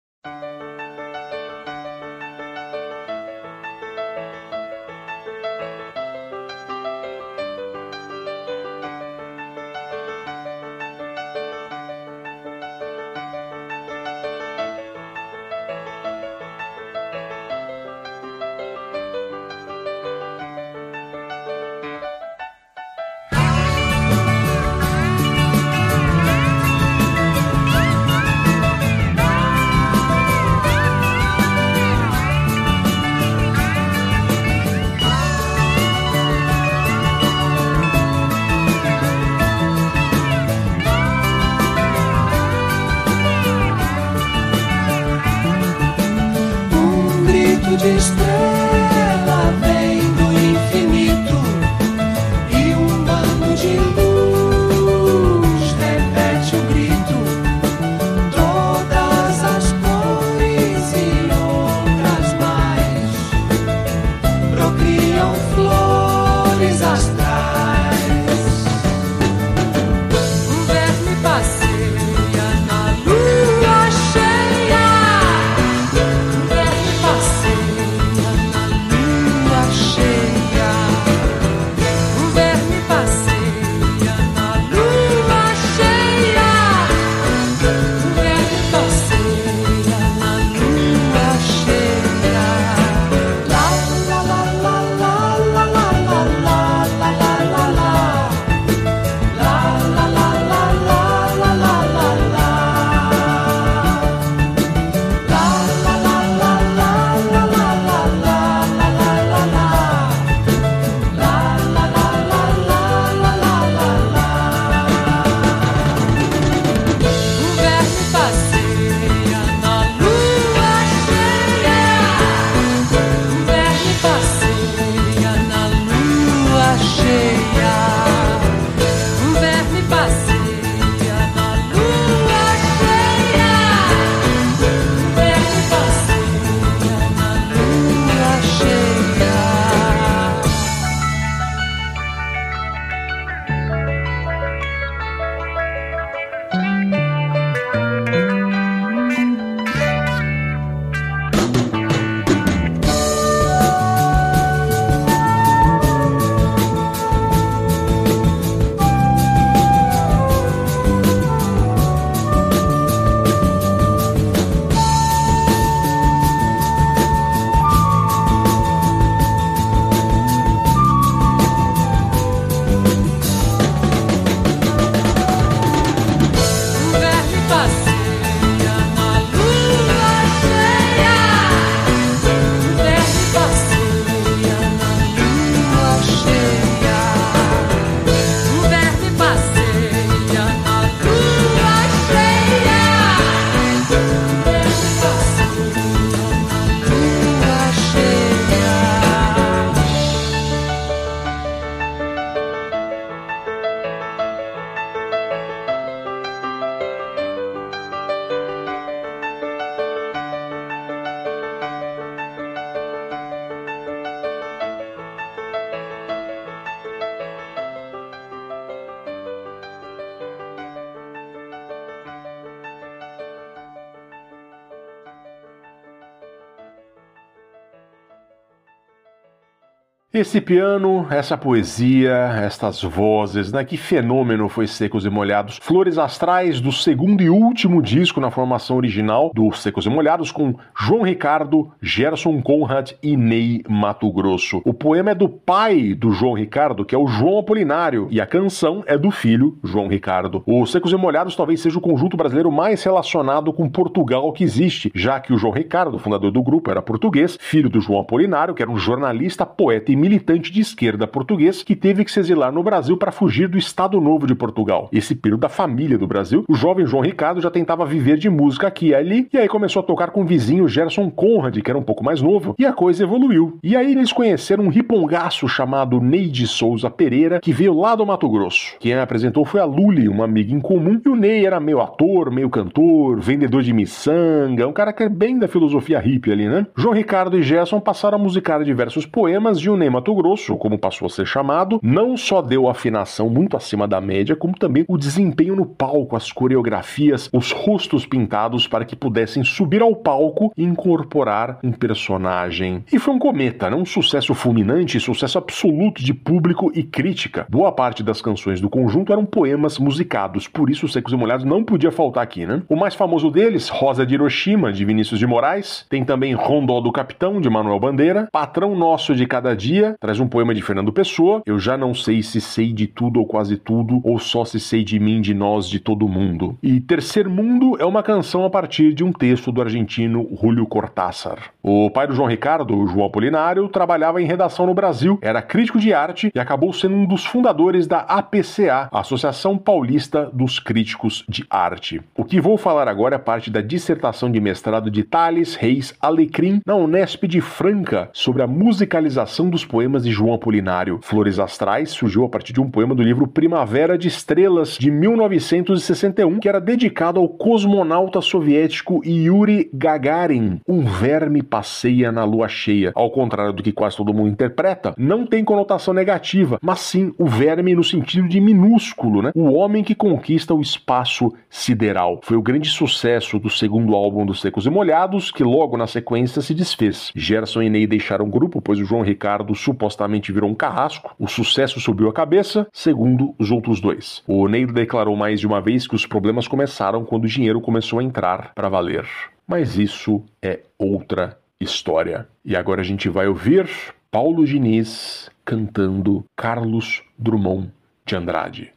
Esse 230.15 230.41
piano, 230.41 231.09
essa 231.11 231.37
poesia, 231.37 232.15
estas 232.41 232.81
vozes, 232.81 233.53
né? 233.53 233.65
Que 233.65 233.77
fenômeno 233.77 234.49
foi 234.49 234.69
Secos 234.69 235.05
e 235.05 235.11
Molhados. 235.11 235.59
Flores 235.61 235.99
Astrais 235.99 236.61
do 236.61 236.71
segundo 236.71 237.21
e 237.21 237.29
último 237.29 237.83
disco 237.83 238.21
na 238.21 238.31
formação 238.31 238.77
original 238.77 239.33
do 239.35 239.51
Secos 239.51 239.87
e 239.87 239.91
Molhados 239.91 240.31
com 240.31 240.55
João 240.79 241.03
Ricardo, 241.03 241.73
Gerson 241.83 242.41
Conrad 242.43 242.93
e 243.03 243.17
Ney 243.17 243.65
Mato 243.69 244.09
Grosso. 244.13 244.63
O 244.65 244.73
poema 244.73 245.11
é 245.11 245.15
do 245.17 245.29
pai 245.29 245.95
do 245.95 246.13
João 246.13 246.35
Ricardo, 246.35 246.85
que 246.85 246.95
é 246.95 246.99
o 246.99 247.09
João 247.09 247.41
Apolinário, 247.41 248.07
e 248.09 248.21
a 248.21 248.27
canção 248.27 248.85
é 248.87 248.97
do 248.97 249.11
filho, 249.11 249.59
João 249.65 249.89
Ricardo. 249.89 250.45
O 250.47 250.65
Secos 250.65 250.93
e 250.93 250.97
Molhados 250.97 251.35
talvez 251.35 251.61
seja 251.61 251.79
o 251.79 251.83
conjunto 251.83 252.17
brasileiro 252.17 252.53
mais 252.53 252.85
relacionado 252.85 253.53
com 253.53 253.69
Portugal 253.69 254.33
que 254.33 254.45
existe, 254.45 254.93
já 254.95 255.19
que 255.19 255.33
o 255.33 255.37
João 255.37 255.53
Ricardo, 255.53 255.99
fundador 255.99 256.31
do 256.31 256.41
grupo, 256.41 256.71
era 256.71 256.81
português, 256.81 257.37
filho 257.41 257.69
do 257.69 257.81
João 257.81 257.99
Apolinário, 257.99 258.55
que 258.55 258.63
era 258.63 258.71
um 258.71 258.79
jornalista, 258.79 259.45
poeta 259.45 259.91
e 259.91 260.04
militante 260.05 260.53
de 260.53 260.61
esquerda 260.61 261.07
português 261.07 261.63
que 261.63 261.75
teve 261.75 262.05
que 262.05 262.13
se 262.13 262.21
exilar 262.21 262.53
no 262.53 262.63
Brasil 262.63 262.95
para 262.95 263.11
fugir 263.11 263.49
do 263.49 263.57
Estado 263.57 263.99
Novo 264.03 264.27
de 264.27 264.35
Portugal. 264.35 264.91
Esse 264.93 265.15
período 265.15 265.41
da 265.41 265.49
família 265.49 265.97
do 265.97 266.07
Brasil, 266.07 266.45
o 266.47 266.55
jovem 266.55 266.85
João 266.85 267.03
Ricardo 267.03 267.41
já 267.41 267.51
tentava 267.51 267.87
viver 267.87 268.19
de 268.19 268.29
música 268.29 268.67
aqui 268.67 268.89
e 268.89 268.95
ali, 268.95 269.27
e 269.33 269.39
aí 269.39 269.49
começou 269.49 269.81
a 269.81 269.83
tocar 269.83 270.11
com 270.11 270.21
o 270.21 270.27
vizinho 270.27 270.69
Gerson 270.69 271.11
Conrad, 271.11 271.59
que 271.59 271.71
era 271.71 271.79
um 271.79 271.83
pouco 271.83 272.05
mais 272.05 272.21
novo, 272.21 272.55
e 272.59 272.67
a 272.67 272.73
coisa 272.75 273.03
evoluiu. 273.03 273.59
E 273.63 273.75
aí 273.75 273.93
eles 273.93 274.13
conheceram 274.13 274.65
um 274.65 274.69
ripongaço 274.69 275.49
chamado 275.49 275.99
Neide 276.03 276.47
Souza 276.47 276.91
Pereira, 276.91 277.41
que 277.41 277.51
veio 277.51 277.73
lá 277.73 277.95
do 277.95 278.05
Mato 278.05 278.29
Grosso. 278.29 278.77
Quem 278.81 278.93
apresentou 278.93 279.47
foi 279.47 279.61
a 279.61 279.65
Luli, 279.65 280.07
uma 280.07 280.25
amiga 280.25 280.53
em 280.53 280.61
comum, 280.61 281.01
e 281.03 281.09
o 281.09 281.17
Ney 281.17 281.47
era 281.47 281.59
meio 281.59 281.81
ator, 281.81 282.31
meio 282.31 282.51
cantor, 282.51 283.19
vendedor 283.21 283.63
de 283.63 283.73
miçanga, 283.73 284.69
um 284.69 284.73
cara 284.73 284.93
que 284.93 285.03
é 285.03 285.09
bem 285.09 285.39
da 285.39 285.49
filosofia 285.49 285.99
hippie 285.99 286.31
ali, 286.31 286.47
né? 286.47 286.67
João 286.77 286.93
Ricardo 286.93 287.39
e 287.39 287.43
Gerson 287.43 287.81
passaram 287.81 288.19
a 288.19 288.23
musicar 288.23 288.63
diversos 288.63 289.07
poemas 289.07 289.57
e 289.59 289.71
o 289.71 289.79
Ney 289.79 289.94
Mato 289.95 290.15
Grosso, 290.15 290.57
como 290.57 290.79
passou 290.79 291.07
a 291.07 291.09
ser 291.09 291.27
chamado, 291.27 291.79
não 291.83 292.17
só 292.17 292.43
deu 292.43 292.69
afinação 292.69 293.31
muito 293.31 293.57
acima 293.57 293.87
da 293.87 294.01
média, 294.01 294.35
como 294.35 294.59
também 294.59 294.85
o 294.89 294.99
desempenho 294.99 295.55
no 295.55 295.65
palco, 295.65 296.17
as 296.17 296.33
coreografias, 296.33 297.31
os 297.33 297.53
rostos 297.53 298.05
pintados 298.05 298.67
para 298.67 298.85
que 298.85 298.97
pudessem 298.97 299.45
subir 299.45 299.83
ao 299.83 299.95
palco 299.95 300.53
e 300.57 300.65
incorporar 300.65 301.59
um 301.63 301.71
personagem. 301.71 302.85
E 302.93 302.99
foi 302.99 303.15
um 303.15 303.19
cometa, 303.19 303.71
né? 303.71 303.77
um 303.77 303.85
sucesso 303.85 304.35
fulminante, 304.35 304.99
sucesso 304.99 305.39
absoluto 305.39 306.03
de 306.03 306.13
público 306.13 306.73
e 306.75 306.83
crítica. 306.83 307.47
Boa 307.49 307.71
parte 307.71 308.03
das 308.03 308.21
canções 308.21 308.61
do 308.61 308.69
conjunto 308.69 309.13
eram 309.13 309.25
poemas 309.25 309.79
musicados, 309.79 310.49
por 310.49 310.71
isso 310.71 310.89
Secos 310.89 311.13
e 311.13 311.17
Molhados 311.17 311.45
não 311.45 311.63
podia 311.63 311.93
faltar 311.93 312.25
aqui, 312.25 312.47
né? 312.47 312.63
O 312.69 312.77
mais 312.77 312.95
famoso 312.95 313.31
deles, 313.31 313.69
Rosa 313.69 314.05
de 314.05 314.15
Hiroshima, 314.15 314.73
de 314.73 314.85
Vinícius 314.85 315.19
de 315.19 315.27
Moraes, 315.27 315.87
tem 315.89 316.05
também 316.05 316.35
Rondó 316.35 316.81
do 316.81 316.91
Capitão, 316.91 317.41
de 317.41 317.49
Manuel 317.49 317.79
Bandeira, 317.79 318.29
Patrão 318.33 318.75
Nosso 318.75 319.15
de 319.15 319.27
Cada 319.27 319.55
Dia, 319.55 319.84
Traz 320.01 320.19
um 320.19 320.27
poema 320.27 320.55
de 320.55 320.63
Fernando 320.63 320.93
Pessoa. 320.93 321.43
Eu 321.45 321.59
já 321.59 321.77
não 321.77 321.95
sei 321.95 322.23
se 322.23 322.41
sei 322.41 322.73
de 322.73 322.87
tudo 322.87 323.21
ou 323.21 323.27
quase 323.27 323.57
tudo, 323.57 324.01
ou 324.03 324.19
só 324.19 324.45
se 324.45 324.59
sei 324.59 324.83
de 324.83 324.99
mim, 324.99 325.21
de 325.21 325.35
nós, 325.35 325.69
de 325.69 325.79
todo 325.79 326.09
mundo. 326.09 326.57
E 326.63 326.81
Terceiro 326.81 327.31
Mundo 327.31 327.77
é 327.79 327.85
uma 327.85 328.03
canção 328.03 328.45
a 328.45 328.51
partir 328.51 328.95
de 328.95 329.05
um 329.05 329.13
texto 329.13 329.53
do 329.53 329.61
argentino 329.61 330.29
Julio 330.41 330.67
Cortázar. 330.67 331.51
O 331.63 331.91
pai 331.91 332.07
do 332.07 332.15
João 332.15 332.29
Ricardo, 332.29 332.87
João 332.87 333.07
Apolinário, 333.07 333.69
trabalhava 333.69 334.21
em 334.21 334.27
redação 334.27 334.67
no 334.67 334.75
Brasil, 334.75 335.19
era 335.23 335.43
crítico 335.43 335.79
de 335.79 335.93
arte 335.93 336.31
e 336.35 336.39
acabou 336.39 336.73
sendo 336.73 336.95
um 336.95 337.07
dos 337.07 337.25
fundadores 337.25 337.87
da 337.87 338.01
APCA, 338.01 338.89
Associação 338.93 339.57
Paulista 339.57 340.31
dos 340.33 340.59
Críticos 340.59 341.25
de 341.29 341.45
Arte. 341.49 342.01
O 342.17 342.25
que 342.25 342.41
vou 342.41 342.57
falar 342.57 342.89
agora 342.89 343.17
é 343.17 343.19
parte 343.19 343.51
da 343.51 343.61
dissertação 343.61 344.31
de 344.31 344.41
mestrado 344.41 344.91
de 344.91 345.03
Thales 345.03 345.55
Reis 345.55 345.95
Alecrim 346.01 346.61
na 346.67 346.75
Unesp 346.75 347.25
de 347.27 347.41
Franca 347.41 348.11
sobre 348.13 348.43
a 348.43 348.47
musicalização 348.47 349.49
dos 349.49 349.65
poemas 349.75 350.05
de 350.05 350.13
João 350.13 350.35
Apolinário. 350.35 351.01
Flores 351.03 351.41
Astrais 351.41 351.91
surgiu 351.91 352.25
a 352.25 352.29
partir 352.29 352.53
de 352.53 352.61
um 352.61 352.71
poema 352.71 352.95
do 352.95 353.03
livro 353.03 353.27
Primavera 353.27 353.99
de 353.99 354.07
Estrelas 354.07 354.79
de 354.79 354.89
1961, 354.89 356.39
que 356.39 356.49
era 356.49 356.61
dedicado 356.61 357.19
ao 357.19 357.29
cosmonauta 357.29 358.21
soviético 358.21 359.03
Yuri 359.05 359.69
Gagarin, 359.75 360.61
um 360.69 360.85
verme 360.85 361.43
passeia 361.43 362.13
na 362.13 362.23
lua 362.23 362.47
cheia. 362.47 362.93
Ao 362.95 363.11
contrário 363.11 363.53
do 363.53 363.65
que 363.65 363.73
quase 363.73 363.97
todo 363.97 364.15
mundo 364.15 364.29
interpreta, 364.29 364.95
não 364.97 365.27
tem 365.27 365.43
conotação 365.43 365.93
negativa, 365.93 366.61
mas 366.63 366.79
sim 366.79 367.13
o 367.19 367.27
verme 367.27 367.75
no 367.75 367.83
sentido 367.83 368.29
de 368.29 368.41
minúsculo, 368.41 369.23
né? 369.23 369.33
O 369.35 369.55
homem 369.55 369.83
que 369.83 369.97
conquista 369.97 370.55
o 370.55 370.61
espaço 370.61 371.35
sideral. 371.51 372.21
Foi 372.23 372.37
o 372.37 372.43
grande 372.43 372.69
sucesso 372.69 373.41
do 373.41 373.51
segundo 373.51 373.97
álbum 373.97 374.25
dos 374.25 374.41
Secos 374.41 374.67
e 374.67 374.71
Molhados, 374.71 375.33
que 375.33 375.43
logo 375.43 375.77
na 375.77 375.89
sequência 375.89 376.41
se 376.41 376.55
desfez. 376.55 377.11
Gerson 377.17 377.63
e 377.63 377.69
Ney 377.69 377.89
deixaram 377.89 378.25
o 378.25 378.31
grupo, 378.31 378.63
pois 378.63 378.79
o 378.79 378.85
João 378.85 379.03
Ricardo 379.03 379.53
supostamente 379.65 380.33
virou 380.33 380.51
um 380.51 380.55
carrasco. 380.55 381.15
O 381.19 381.27
sucesso 381.27 381.81
subiu 381.81 382.09
a 382.09 382.13
cabeça, 382.13 382.67
segundo 382.73 383.35
os 383.39 383.51
outros 383.51 383.81
dois. 383.81 384.23
O 384.27 384.47
Ney 384.49 384.67
declarou 384.67 385.17
mais 385.17 385.41
de 385.41 385.47
uma 385.47 385.61
vez 385.61 385.87
que 385.87 385.95
os 385.95 386.07
problemas 386.07 386.47
começaram 386.47 387.05
quando 387.05 387.25
o 387.25 387.29
dinheiro 387.29 387.61
começou 387.61 387.99
a 387.99 388.05
entrar 388.05 388.53
para 388.55 388.69
valer. 388.69 389.07
Mas 389.47 389.79
isso 389.79 390.23
é 390.43 390.61
outra 390.79 391.39
história. 391.61 392.27
E 392.45 392.57
agora 392.57 392.81
a 392.81 392.85
gente 392.85 393.09
vai 393.09 393.27
ouvir 393.27 393.69
Paulo 394.11 394.45
Diniz 394.45 395.31
cantando 395.45 396.25
Carlos 396.37 397.03
Drummond 397.19 397.71
de 398.07 398.17
Andrade. 398.17 398.74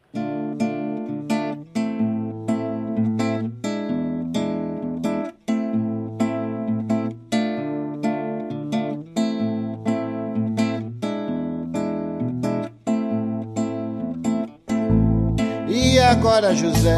Agora, 16.07 16.55
José? 16.55 16.95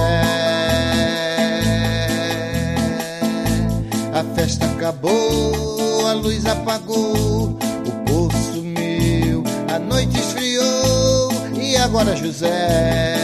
A 4.13 4.24
festa 4.36 4.65
acabou, 4.65 6.08
a 6.08 6.13
luz 6.13 6.45
apagou, 6.45 7.58
o 7.86 7.91
povo 8.06 8.38
sumiu, 8.54 9.43
a 9.74 9.80
noite 9.80 10.19
esfriou. 10.19 11.32
E 11.60 11.76
agora, 11.78 12.15
José? 12.15 13.15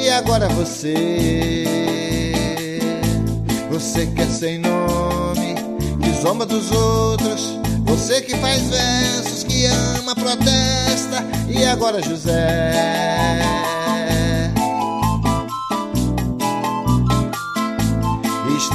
E 0.00 0.08
agora 0.10 0.48
você? 0.48 1.64
Você 3.70 4.06
que 4.06 4.22
é 4.22 4.26
sem 4.26 4.58
nome, 4.58 5.54
que 6.00 6.22
zomba 6.22 6.46
dos 6.46 6.70
outros. 6.70 7.58
Você 7.86 8.20
que 8.20 8.36
faz 8.36 8.62
versos, 8.68 9.42
que 9.42 9.66
ama, 9.66 10.14
protesta. 10.14 11.24
E 11.48 11.64
agora, 11.64 12.00
José? 12.00 13.79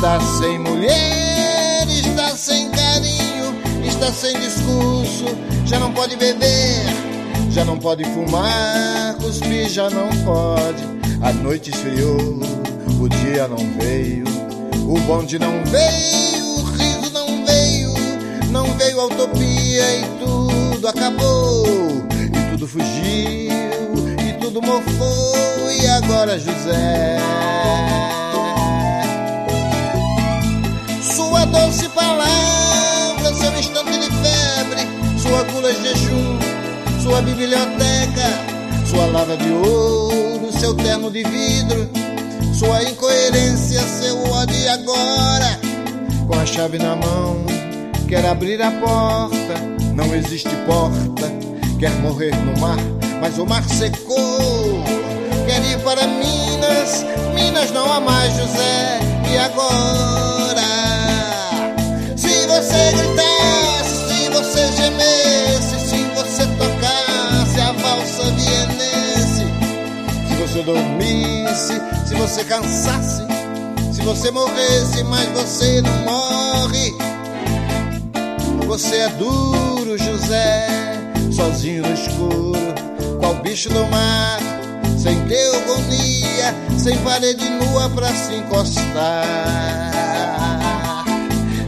Está 0.06 0.22
sem 0.22 0.60
mulher, 0.60 1.88
está 1.90 2.28
sem 2.38 2.70
carinho, 2.70 3.56
está 3.84 4.14
sem 4.14 4.40
discurso, 4.40 5.26
já 5.66 5.80
não 5.80 5.92
pode 5.92 6.16
beber, 6.16 6.86
já 7.50 7.66
não 7.66 7.80
pode 7.80 8.04
fumar, 8.14 9.16
cuspir 9.16 9.68
já 9.68 9.90
não 9.90 10.08
pode. 10.24 10.84
A 11.24 11.34
noite 11.34 11.72
esfriou, 11.72 12.40
o 13.02 13.10
dia 13.10 13.48
não 13.48 13.58
veio, 13.80 14.26
o 14.88 15.00
bonde 15.08 15.40
não 15.40 15.64
veio, 15.66 16.46
o 16.60 16.64
riso 16.66 17.12
não 17.12 17.44
veio, 17.44 17.94
não 18.52 18.78
veio 18.78 19.02
a 19.02 19.06
utopia 19.06 20.02
e 20.02 20.06
tudo 20.24 20.88
acabou, 20.88 21.66
e 22.12 22.52
tudo 22.52 22.68
fugiu, 22.68 23.50
e 24.24 24.34
tudo 24.40 24.62
mofou, 24.62 25.72
e 25.72 25.88
agora 25.88 26.38
José? 26.38 27.18
Palavra, 32.16 33.34
seu 33.34 33.60
instante 33.60 33.98
de 34.00 34.10
febre, 34.10 35.20
sua 35.20 35.44
gula 35.44 35.74
de 35.74 35.84
jejum, 35.84 36.40
sua 37.02 37.22
biblioteca, 37.22 38.28
sua 38.90 39.06
lava 39.08 39.38
de 39.38 39.52
ouro, 39.52 40.52
seu 40.58 40.74
terno 40.76 41.12
de 41.12 41.24
vidro, 41.24 41.90
sua 42.54 42.84
incoerência, 42.84 43.82
seu 43.82 44.18
ódio 44.32 44.72
agora, 44.72 45.60
com 46.28 46.40
a 46.40 46.46
chave 46.46 46.78
na 46.78 46.96
mão, 46.96 47.46
quer 48.08 48.26
abrir 48.26 48.62
a 48.62 48.72
porta, 48.72 49.56
não 49.94 50.16
existe 50.16 50.56
porta, 50.66 51.32
quer 51.80 51.92
morrer 52.02 52.36
no 52.38 52.60
mar, 52.60 52.78
mas 53.22 53.38
o 53.38 53.46
mar 53.46 53.64
secou. 53.64 54.84
Quer 55.46 55.64
ir 55.64 55.80
para 55.84 56.08
Minas, 56.08 57.06
Minas 57.36 57.72
não 57.72 57.92
há 57.92 58.00
mais 58.00 58.34
José, 58.34 59.00
e 59.32 59.38
agora? 59.38 60.45
Se 71.56 72.14
você 72.16 72.44
cansasse, 72.44 73.24
se 73.94 74.02
você 74.02 74.30
morresse, 74.32 75.04
mas 75.06 75.28
você 75.30 75.82
não 75.82 75.98
morre. 76.04 76.94
Você 78.68 78.96
é 78.98 79.10
duro, 79.10 79.98
José, 79.98 80.68
sozinho 81.32 81.84
no 81.84 81.94
escuro, 81.94 82.74
qual 83.20 83.36
bicho 83.36 83.70
do 83.70 83.86
mar, 83.88 84.40
sem 84.98 85.18
teogonia, 85.28 86.54
sem 86.78 86.98
parede 86.98 87.50
nua 87.50 87.90
pra 87.92 88.14
se 88.14 88.34
encostar. 88.36 89.26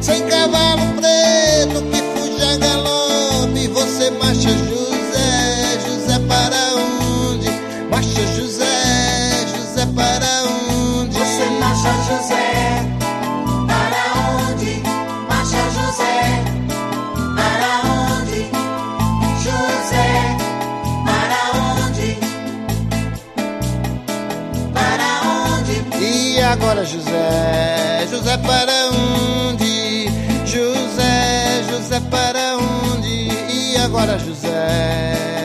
Sem 0.01 0.23
cavalo 0.27 0.81
preto 0.97 1.81
que 1.91 2.01
fuja 2.01 2.53
a 2.53 2.57
galope, 2.57 3.67
você 3.67 4.09
marcha 4.11 4.49
José, 4.49 5.79
José 5.85 6.19
para 6.27 6.75
onde? 6.75 7.49
Marcha 7.89 8.25
José, 8.35 8.46
José, 26.87 28.07
José 28.09 28.37
para 28.37 28.89
onde? 28.91 30.09
José, 30.45 31.63
José 31.69 31.99
para 32.09 32.57
onde? 32.57 33.27
E 33.49 33.77
agora 33.77 34.17
José, 34.17 35.36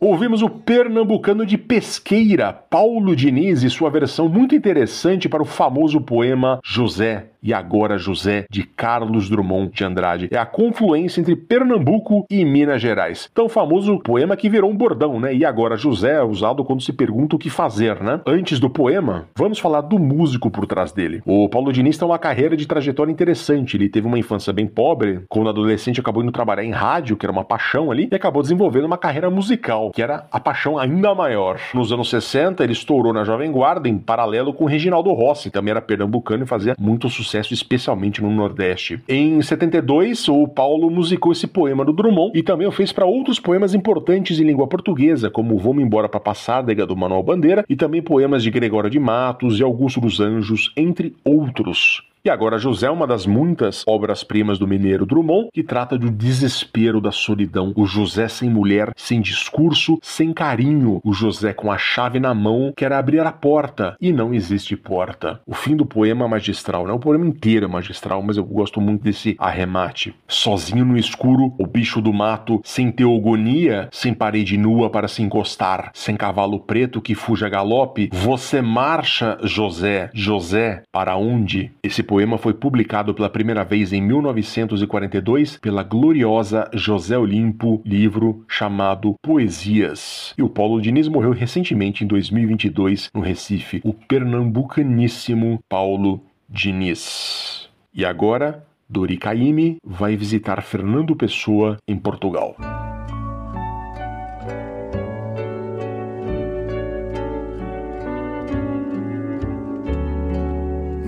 Ouvimos 0.00 0.42
o 0.42 0.48
pernambucano 0.48 1.44
de 1.44 1.58
pesqueira, 1.58 2.52
Paulo 2.52 3.16
Diniz, 3.16 3.64
e 3.64 3.70
sua 3.70 3.90
versão 3.90 4.28
muito 4.28 4.54
interessante 4.54 5.28
para 5.28 5.42
o 5.42 5.44
famoso 5.44 6.00
poema 6.00 6.60
José 6.64 7.30
e 7.42 7.52
agora 7.52 7.98
José 7.98 8.46
de 8.50 8.62
Carlos 8.62 9.28
Drummond 9.28 9.72
de 9.72 9.84
Andrade. 9.84 10.28
É 10.30 10.38
a 10.38 10.46
confluência 10.46 11.20
entre 11.20 11.36
Pernambuco 11.36 12.26
e 12.30 12.44
Minas 12.44 12.82
Gerais. 12.82 13.30
Tão 13.32 13.48
famoso 13.48 13.98
poema 14.00 14.36
que 14.36 14.48
virou 14.48 14.70
um 14.70 14.76
bordão, 14.76 15.20
né? 15.20 15.34
E 15.34 15.44
agora 15.44 15.76
José 15.76 16.14
é 16.14 16.22
usado 16.22 16.64
quando 16.64 16.82
se 16.82 16.92
pergunta 16.92 17.36
o 17.36 17.38
que 17.38 17.50
fazer, 17.50 18.02
né? 18.02 18.20
Antes 18.26 18.58
do 18.60 18.70
poema, 18.70 19.28
vamos 19.36 19.58
falar 19.58 19.82
do 19.82 19.98
músico 19.98 20.50
por 20.50 20.66
trás 20.66 20.92
dele. 20.92 21.22
O 21.24 21.48
Paulo 21.48 21.72
Diniz 21.72 21.96
tem 21.96 22.06
uma 22.06 22.18
carreira 22.18 22.56
de 22.56 22.66
trajetória 22.66 23.12
interessante. 23.12 23.76
Ele 23.76 23.88
teve 23.88 24.06
uma 24.06 24.18
infância 24.18 24.52
bem 24.52 24.66
pobre, 24.66 25.20
quando 25.28 25.48
adolescente 25.48 26.00
acabou 26.00 26.22
indo 26.22 26.32
trabalhar 26.32 26.64
em 26.64 26.70
rádio, 26.70 27.16
que 27.16 27.24
era 27.24 27.32
uma 27.32 27.44
paixão 27.44 27.90
ali, 27.90 28.08
e 28.10 28.14
acabou 28.14 28.42
desenvolvendo 28.42 28.84
uma 28.84 28.98
carreira 28.98 29.30
musical. 29.30 29.87
Que 29.90 30.02
era 30.02 30.26
a 30.30 30.40
paixão 30.40 30.78
ainda 30.78 31.14
maior. 31.14 31.60
Nos 31.74 31.92
anos 31.92 32.10
60, 32.10 32.62
ele 32.62 32.72
estourou 32.72 33.12
na 33.12 33.24
Jovem 33.24 33.50
Guarda 33.50 33.88
em 33.88 33.98
paralelo 33.98 34.52
com 34.52 34.64
Reginaldo 34.64 35.12
Rossi, 35.12 35.50
também 35.50 35.70
era 35.70 35.80
pernambucano 35.80 36.44
e 36.44 36.46
fazia 36.46 36.74
muito 36.78 37.08
sucesso, 37.08 37.52
especialmente 37.52 38.22
no 38.22 38.30
Nordeste. 38.30 39.02
Em 39.08 39.40
72, 39.40 40.28
o 40.28 40.46
Paulo 40.48 40.90
musicou 40.90 41.32
esse 41.32 41.46
poema 41.46 41.84
do 41.84 41.92
Drummond 41.92 42.38
e 42.38 42.42
também 42.42 42.66
o 42.66 42.72
fez 42.72 42.92
para 42.92 43.06
outros 43.06 43.40
poemas 43.40 43.74
importantes 43.74 44.38
em 44.38 44.44
língua 44.44 44.66
portuguesa, 44.66 45.30
como 45.30 45.58
Vou-me 45.58 45.82
embora 45.82 46.08
para 46.08 46.20
Passádega 46.20 46.86
do 46.86 46.96
Manuel 46.96 47.22
Bandeira 47.22 47.64
e 47.68 47.76
também 47.76 48.00
poemas 48.00 48.42
de 48.42 48.50
Gregório 48.50 48.88
de 48.88 48.98
Matos 48.98 49.58
e 49.58 49.62
Augusto 49.62 50.00
dos 50.00 50.20
Anjos, 50.20 50.72
entre 50.76 51.14
outros. 51.24 52.07
E 52.28 52.30
agora 52.30 52.58
José 52.58 52.88
é 52.88 52.90
uma 52.90 53.06
das 53.06 53.24
muitas 53.24 53.82
obras-primas 53.88 54.58
do 54.58 54.68
mineiro 54.68 55.06
Drummond, 55.06 55.48
que 55.50 55.62
trata 55.62 55.96
do 55.96 56.10
desespero 56.10 57.00
da 57.00 57.10
solidão. 57.10 57.72
O 57.74 57.86
José 57.86 58.28
sem 58.28 58.50
mulher, 58.50 58.92
sem 58.94 59.22
discurso, 59.22 59.98
sem 60.02 60.34
carinho. 60.34 61.00
O 61.02 61.14
José 61.14 61.54
com 61.54 61.72
a 61.72 61.78
chave 61.78 62.20
na 62.20 62.34
mão 62.34 62.70
quer 62.76 62.92
abrir 62.92 63.20
a 63.20 63.32
porta 63.32 63.96
e 63.98 64.12
não 64.12 64.34
existe 64.34 64.76
porta. 64.76 65.40
O 65.46 65.54
fim 65.54 65.74
do 65.74 65.86
poema 65.86 66.26
é 66.26 66.28
magistral, 66.28 66.84
não 66.84 66.90
é 66.90 66.96
o 66.96 67.00
poema 67.00 67.26
inteiro 67.26 67.64
é 67.64 67.68
magistral, 67.68 68.22
mas 68.22 68.36
eu 68.36 68.44
gosto 68.44 68.78
muito 68.78 69.04
desse 69.04 69.34
arremate. 69.38 70.14
Sozinho 70.28 70.84
no 70.84 70.98
escuro, 70.98 71.54
o 71.58 71.66
bicho 71.66 72.02
do 72.02 72.12
mato, 72.12 72.60
sem 72.62 72.92
teogonia, 72.92 73.88
sem 73.90 74.12
parede 74.12 74.58
nua 74.58 74.90
para 74.90 75.08
se 75.08 75.22
encostar, 75.22 75.92
sem 75.94 76.14
cavalo 76.14 76.60
preto 76.60 77.00
que 77.00 77.14
fuja 77.14 77.46
a 77.46 77.48
galope, 77.48 78.10
você 78.12 78.60
marcha, 78.60 79.38
José, 79.44 80.10
José, 80.12 80.82
para 80.92 81.16
onde? 81.16 81.72
Esse 81.82 82.02
poema 82.02 82.17
foi 82.38 82.54
publicado 82.54 83.14
pela 83.14 83.28
primeira 83.28 83.64
vez 83.64 83.92
em 83.92 84.02
1942 84.02 85.56
pela 85.58 85.82
gloriosa 85.82 86.68
José 86.74 87.16
Olimpo, 87.16 87.82
livro 87.84 88.44
chamado 88.48 89.14
Poesias. 89.22 90.34
E 90.36 90.42
o 90.42 90.48
Paulo 90.48 90.80
Diniz 90.80 91.06
morreu 91.08 91.32
recentemente 91.32 92.04
em 92.04 92.06
2022 92.06 93.10
no 93.14 93.20
Recife, 93.20 93.80
o 93.84 93.92
pernambucaníssimo 93.92 95.60
Paulo 95.68 96.20
Diniz. 96.48 97.68
E 97.94 98.04
agora, 98.04 98.64
Dori 98.88 99.16
Caymmi 99.16 99.76
vai 99.84 100.16
visitar 100.16 100.62
Fernando 100.62 101.14
Pessoa 101.14 101.76
em 101.86 101.96
Portugal. 101.96 102.56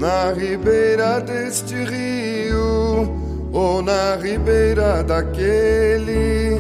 Na 0.01 0.33
ribeira 0.33 1.21
deste 1.21 1.75
rio 1.75 3.07
ou 3.53 3.83
na 3.83 4.17
ribeira 4.17 5.03
daquele. 5.05 6.59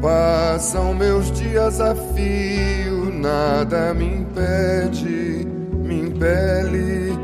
Passam 0.00 0.92
meus 0.92 1.30
dias 1.30 1.80
a 1.80 1.94
fio, 1.94 3.08
nada 3.12 3.94
me 3.94 4.04
impede, 4.04 5.46
me 5.72 6.00
impele, 6.00 7.16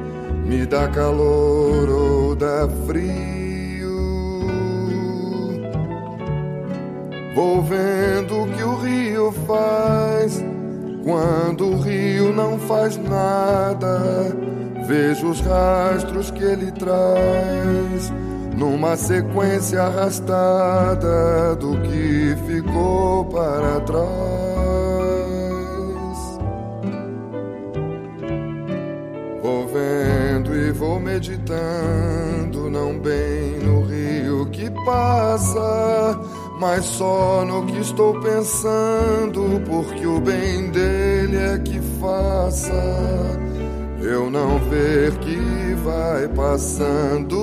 me 0.46 0.64
dá 0.64 0.86
calor 0.86 1.88
ou 1.88 2.36
dá 2.36 2.68
frio. 2.86 3.98
Vou 7.34 7.62
vendo 7.64 8.42
o 8.42 8.46
que 8.46 8.62
o 8.62 8.76
rio 8.76 9.32
faz, 9.44 10.40
quando 11.02 11.66
o 11.66 11.80
rio 11.80 12.32
não 12.32 12.60
faz 12.60 12.96
nada 12.96 14.47
Vejo 14.88 15.28
os 15.28 15.40
rastros 15.42 16.30
que 16.30 16.42
ele 16.42 16.72
traz 16.72 18.10
numa 18.56 18.96
sequência 18.96 19.82
arrastada 19.82 21.54
do 21.56 21.78
que 21.82 22.34
ficou 22.46 23.26
para 23.26 23.80
trás. 23.82 24.08
Vou 29.42 29.68
vendo 29.68 30.56
e 30.56 30.72
vou 30.72 30.98
meditando, 30.98 32.70
não 32.70 32.98
bem 32.98 33.58
no 33.62 33.82
rio 33.82 34.46
que 34.46 34.70
passa, 34.86 36.18
mas 36.58 36.86
só 36.86 37.44
no 37.44 37.66
que 37.66 37.78
estou 37.78 38.18
pensando, 38.22 39.62
porque 39.68 40.06
o 40.06 40.18
bem 40.18 40.70
dele 40.70 41.36
é 41.36 41.58
que 41.58 41.78
faça 42.00 42.72
eu 44.00 44.30
não 44.30 44.58
ver 44.58 45.12
que 45.18 45.74
vai 45.82 46.28
passando. 46.28 47.36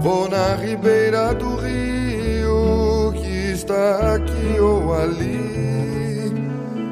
Vou 0.00 0.28
na 0.28 0.56
ribeira 0.56 1.32
do 1.34 1.56
rio 1.56 3.12
que 3.14 3.52
está 3.52 4.14
aqui 4.14 4.58
ou 4.60 4.94
ali, 4.94 6.32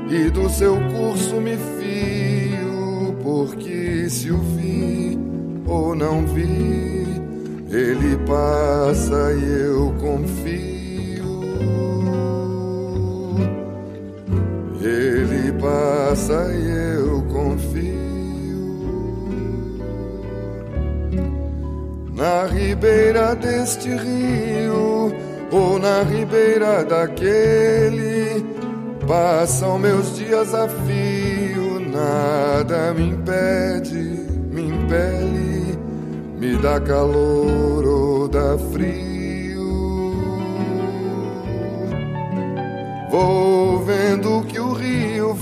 e 0.09 0.31
do 0.31 0.49
seu 0.49 0.77
curso 0.77 1.41
me 1.41 1.57
fio, 1.57 3.17
porque 3.23 4.09
se 4.09 4.31
o 4.31 4.39
vi 4.39 5.19
ou 5.67 5.95
não 5.95 6.25
vi, 6.27 7.07
ele 7.69 8.17
passa 8.27 9.33
e 9.33 9.65
eu 9.65 9.95
confio. 10.01 10.80
Passa 15.61 16.51
e 16.53 16.97
eu 16.97 17.23
confio. 17.23 18.01
Na 22.15 22.47
ribeira 22.47 23.35
deste 23.35 23.89
rio 23.89 25.13
ou 25.51 25.79
na 25.79 26.03
ribeira 26.03 26.85
daquele, 26.85 28.45
passam 29.07 29.79
meus 29.79 30.17
dias 30.17 30.55
a 30.55 30.69
fio, 30.69 31.81
nada 31.81 32.93
me 32.95 33.09
impede, 33.11 34.27
me 34.51 34.69
impele, 34.69 35.79
me 36.39 36.57
dá 36.57 36.81
calor 36.81 37.85
ou 37.87 38.29
dá 38.29 38.57
frio. 38.73 39.11
Vou 43.11 43.85
vendo 43.85 44.45
que 44.45 44.61
o 44.61 44.73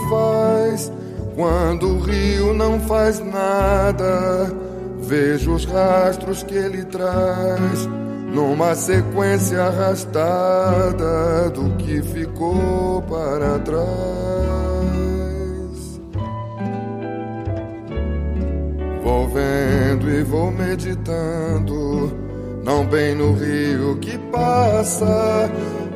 faz 0.08 0.92
quando 1.34 1.88
o 1.88 2.00
rio 2.00 2.52
não 2.52 2.80
faz 2.80 3.20
nada. 3.20 4.52
Vejo 5.00 5.54
os 5.54 5.64
rastros 5.64 6.42
que 6.42 6.54
ele 6.54 6.84
traz 6.84 7.88
numa 8.32 8.74
sequência 8.74 9.62
arrastada 9.62 11.48
do 11.50 11.76
que 11.76 12.02
ficou 12.02 13.02
para 13.02 13.58
trás. 13.60 13.88
Vou 19.02 19.28
vendo 19.28 20.10
e 20.10 20.22
vou 20.22 20.50
meditando, 20.50 22.12
não 22.62 22.84
bem 22.84 23.14
no 23.14 23.32
rio 23.32 23.96
que 23.98 24.18
passa 24.30 25.50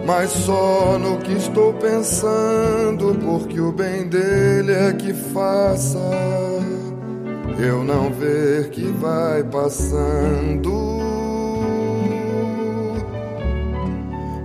mas 0.04 0.30
só 0.30 0.98
no 0.98 1.18
que 1.18 1.32
estou 1.32 1.72
pensando, 1.74 3.14
porque 3.24 3.60
o 3.60 3.70
bem 3.72 4.08
dele 4.08 4.72
é 4.72 4.92
que 4.92 5.12
faça 5.12 5.98
eu 7.58 7.84
não 7.84 8.10
ver 8.10 8.70
que 8.70 8.82
vai 8.82 9.44
passando. 9.44 10.70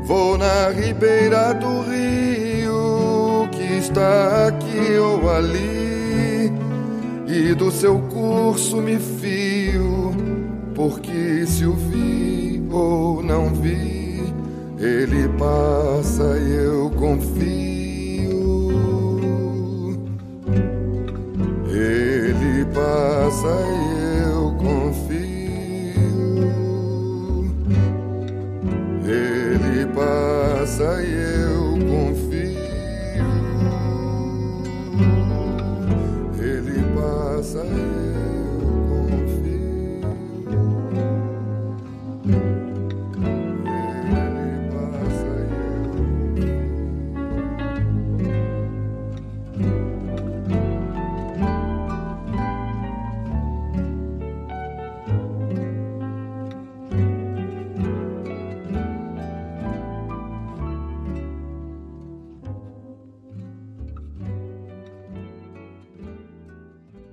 Vou 0.03 0.37
na 0.37 0.69
ribeira 0.69 1.53
do 1.53 1.81
rio 1.81 3.49
que 3.51 3.77
está 3.77 4.47
aqui 4.47 4.97
ou 4.97 5.29
ali, 5.29 6.51
e 7.27 7.53
do 7.55 7.71
seu 7.71 7.99
curso 7.99 8.77
me 8.77 8.97
fio, 8.97 10.13
porque 10.75 11.45
se 11.45 11.65
o 11.65 11.73
vi 11.73 12.63
ou 12.71 13.23
não 13.23 13.49
vi 13.53 13.96
ele 14.79 15.27
passa 15.29 16.37
e 16.37 16.51
eu 16.51 16.91
confio. 16.91 17.57
Ele 21.67 22.65
passa 22.65 23.47
e 23.47 24.29
eu 24.29 24.55
confio. 24.57 25.17
Ele 29.03 29.85
passa 29.95 31.01
e 31.01 31.13
eu 31.43 31.77
confio. 31.87 32.57
Ele 36.39 36.83
passa 36.95 37.65
e 37.65 38.06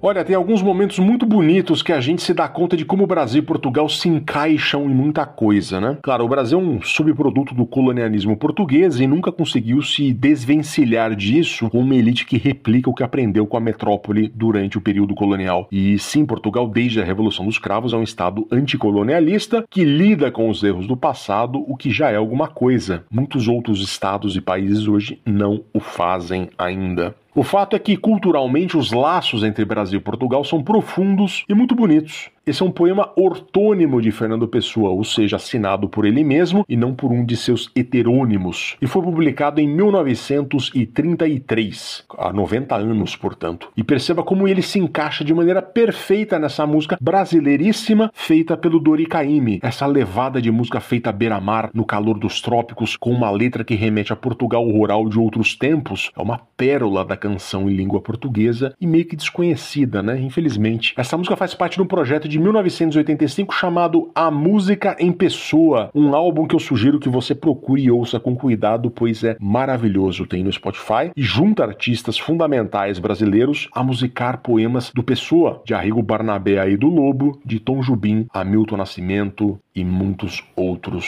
Olha, 0.07 0.23
tem 0.23 0.37
alguns 0.37 0.61
momentos 0.61 0.99
muito 0.99 1.25
bonitos 1.25 1.81
que 1.81 1.91
a 1.91 1.99
gente 1.99 2.21
se 2.21 2.35
dá 2.35 2.47
conta 2.47 2.77
de 2.77 2.85
como 2.85 3.05
o 3.05 3.07
Brasil 3.07 3.43
e 3.43 3.47
Portugal 3.47 3.89
se 3.89 4.07
encaixam 4.07 4.85
em 4.85 4.95
muita 4.95 5.25
coisa, 5.25 5.81
né? 5.81 5.97
Claro, 6.03 6.27
o 6.27 6.29
Brasil 6.29 6.61
é 6.61 6.63
um 6.63 6.83
subproduto 6.83 7.55
do 7.55 7.65
colonialismo 7.65 8.37
português 8.37 9.01
e 9.01 9.07
nunca 9.07 9.33
conseguiu 9.33 9.81
se 9.81 10.13
desvencilhar 10.13 11.17
disso 11.17 11.71
com 11.71 11.81
uma 11.81 11.95
elite 11.95 12.27
que 12.27 12.37
replica 12.37 12.91
o 12.91 12.95
que 12.95 13.03
aprendeu 13.03 13.47
com 13.47 13.57
a 13.57 13.61
metrópole 13.61 14.31
durante 14.35 14.77
o 14.77 14.81
período 14.83 15.15
colonial. 15.15 15.67
E 15.73 15.99
sim, 15.99 16.27
Portugal, 16.27 16.69
desde 16.69 17.01
a 17.01 17.05
Revolução 17.05 17.47
dos 17.47 17.57
Cravos, 17.57 17.95
é 17.95 17.97
um 17.97 18.03
estado 18.03 18.47
anticolonialista 18.53 19.65
que 19.71 19.85
lida 19.85 20.31
com 20.31 20.51
os 20.51 20.63
erros 20.63 20.87
do 20.87 20.99
passado, 20.99 21.65
o 21.67 21.79
que 21.79 21.91
já 21.91 22.11
é 22.11 22.17
alguma 22.17 22.47
coisa. 22.47 23.07
Muitos 23.11 23.49
outros 23.49 23.81
estados 23.81 24.37
e 24.37 24.43
países 24.43 24.87
hoje 24.87 25.19
não 25.25 25.65
o 25.73 25.81
fazem 25.81 26.51
ainda. 26.59 27.15
O 27.37 27.43
fato 27.43 27.75
é 27.75 27.81
que, 27.81 27.97
culturalmente, 27.97 28.77
os 28.77 28.93
laços 28.93 29.43
entre 29.43 29.65
Brasil 29.65 29.99
e 29.99 30.03
Portugal 30.03 30.45
são 30.45 30.63
profundos 30.63 31.45
e 31.49 31.55
muito 31.55 31.75
bonitos. 31.75 32.31
Esse 32.47 32.63
é 32.63 32.67
um 32.67 32.71
poema 32.71 33.11
ortônimo 33.17 34.03
de 34.03 34.11
Fernando 34.11 34.47
Pessoa, 34.47 34.91
ou 34.91 35.03
seja, 35.03 35.37
assinado 35.37 35.89
por 35.89 36.05
ele 36.05 36.23
mesmo 36.23 36.63
e 36.69 36.77
não 36.77 36.95
por 36.95 37.11
um 37.11 37.25
de 37.25 37.39
seus 37.39 37.71
heterônimos, 37.75 38.77
e 38.83 38.87
foi 38.87 39.03
publicado 39.03 39.63
em 39.63 39.67
1933, 39.67 42.05
há 42.19 42.35
90 42.35 42.77
anos, 42.77 43.17
portanto. 43.17 43.71
E 43.75 43.83
perceba 43.83 44.23
como 44.23 44.47
ele 44.47 44.61
se 44.61 44.79
encaixa 44.79 45.25
de 45.25 45.33
maneira 45.33 45.63
perfeita 45.63 46.39
nessa 46.39 46.67
música 46.67 46.99
brasileiríssima 47.01 48.11
feita 48.13 48.59
pelo 48.59 48.79
Dori 48.79 49.07
Caymmi, 49.07 49.61
essa 49.63 49.87
levada 49.87 50.43
de 50.43 50.51
música 50.51 50.81
feita 50.81 51.11
beira-mar, 51.11 51.71
no 51.73 51.87
calor 51.87 52.19
dos 52.19 52.43
trópicos, 52.43 52.95
com 52.95 53.11
uma 53.11 53.31
letra 53.31 53.65
que 53.65 53.75
remete 53.75 54.13
a 54.13 54.17
Portugal 54.17 54.69
rural 54.69 55.09
de 55.09 55.19
outros 55.19 55.57
tempos, 55.57 56.11
é 56.15 56.21
uma 56.21 56.43
pérola 56.59 57.07
da 57.07 57.17
canção 57.17 57.71
em 57.71 57.75
língua 57.75 58.03
portuguesa 58.03 58.75
e 58.79 58.87
meio 58.87 59.07
que 59.07 59.17
desconhecida, 59.17 60.03
né? 60.03 60.21
Infelizmente. 60.21 60.93
Essa 60.95 61.17
música 61.17 61.37
faz 61.37 61.55
parte 61.55 61.77
de 61.77 61.83
um 61.83 61.87
projeto 61.87 62.29
de 62.29 62.34
1985 62.39 63.55
chamado 63.55 64.11
A 64.15 64.31
Música 64.31 64.97
em 64.99 65.13
Pessoa, 65.13 65.91
um 65.95 66.15
álbum 66.15 66.47
que 66.47 66.55
eu 66.55 66.61
sugiro 66.61 66.99
que 66.99 67.09
você 67.09 67.35
procure 67.35 67.83
e 67.83 67.91
ouça 67.91 68.19
com 68.19 68.35
cuidado, 68.37 68.91
pois 68.91 69.25
é 69.25 69.37
maravilhoso. 69.41 70.27
Tem 70.27 70.43
no 70.43 70.53
Spotify 70.53 71.11
e 71.17 71.23
junta 71.23 71.65
artistas 71.65 72.19
fundamentais 72.19 72.99
brasileiros 72.99 73.69
a 73.73 73.83
musicar 73.83 74.39
poemas 74.39 74.91
do 74.95 75.03
Pessoa, 75.03 75.63
de 75.65 75.75
Arrigo 75.75 76.03
Barnabé 76.03 76.59
aí 76.59 76.77
do 76.77 76.89
Lobo, 76.89 77.41
de 77.45 77.59
Tom 77.59 77.83
Jubim, 77.83 78.27
Hamilton 78.33 78.77
Nascimento 78.77 79.59
e 79.75 79.85
muitos 79.85 80.43
outros. 80.57 81.05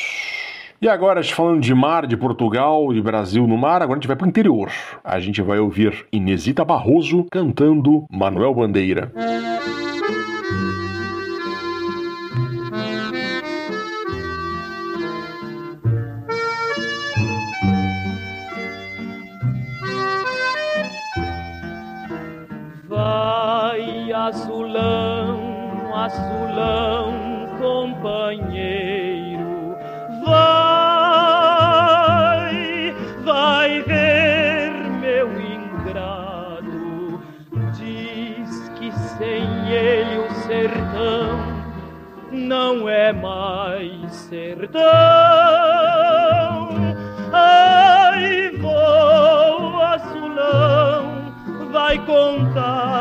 E 0.81 0.89
agora, 0.89 1.25
falando 1.25 1.61
de 1.61 1.75
mar, 1.75 2.07
de 2.07 2.17
Portugal, 2.17 2.93
de 2.93 3.01
Brasil 3.01 3.47
no 3.47 3.57
mar, 3.57 3.81
agora 3.81 3.99
a 3.99 4.01
gente 4.01 4.09
vai 4.09 4.17
para 4.17 4.27
o 4.27 4.29
interior. 4.29 4.71
A 5.03 5.19
gente 5.19 5.41
vai 5.41 5.59
ouvir 5.59 6.07
Inesita 6.13 6.65
Barroso 6.65 7.27
cantando 7.31 8.05
Manuel 8.11 8.55
Bandeira. 8.55 9.11
Azulão, 24.27 25.39
azulão, 25.95 27.15
companheiro, 27.61 29.47
vai, 30.25 31.37
vai 33.25 33.83
ver 33.83 34.73
meu 35.01 35.31
ingrato. 35.41 37.21
Diz 37.75 38.69
que 38.71 38.91
sem 39.17 39.45
ele 39.71 40.19
o 40.19 40.31
sertão 40.43 41.39
não 42.33 42.89
é 42.89 43.13
mais 43.13 44.13
sertão. 44.13 44.83
Ai, 47.33 48.51
vou, 48.59 49.81
azulão 49.83 51.17
vai 51.77 51.99
contar, 52.07 52.96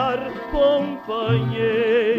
companheiro, 1.16 2.15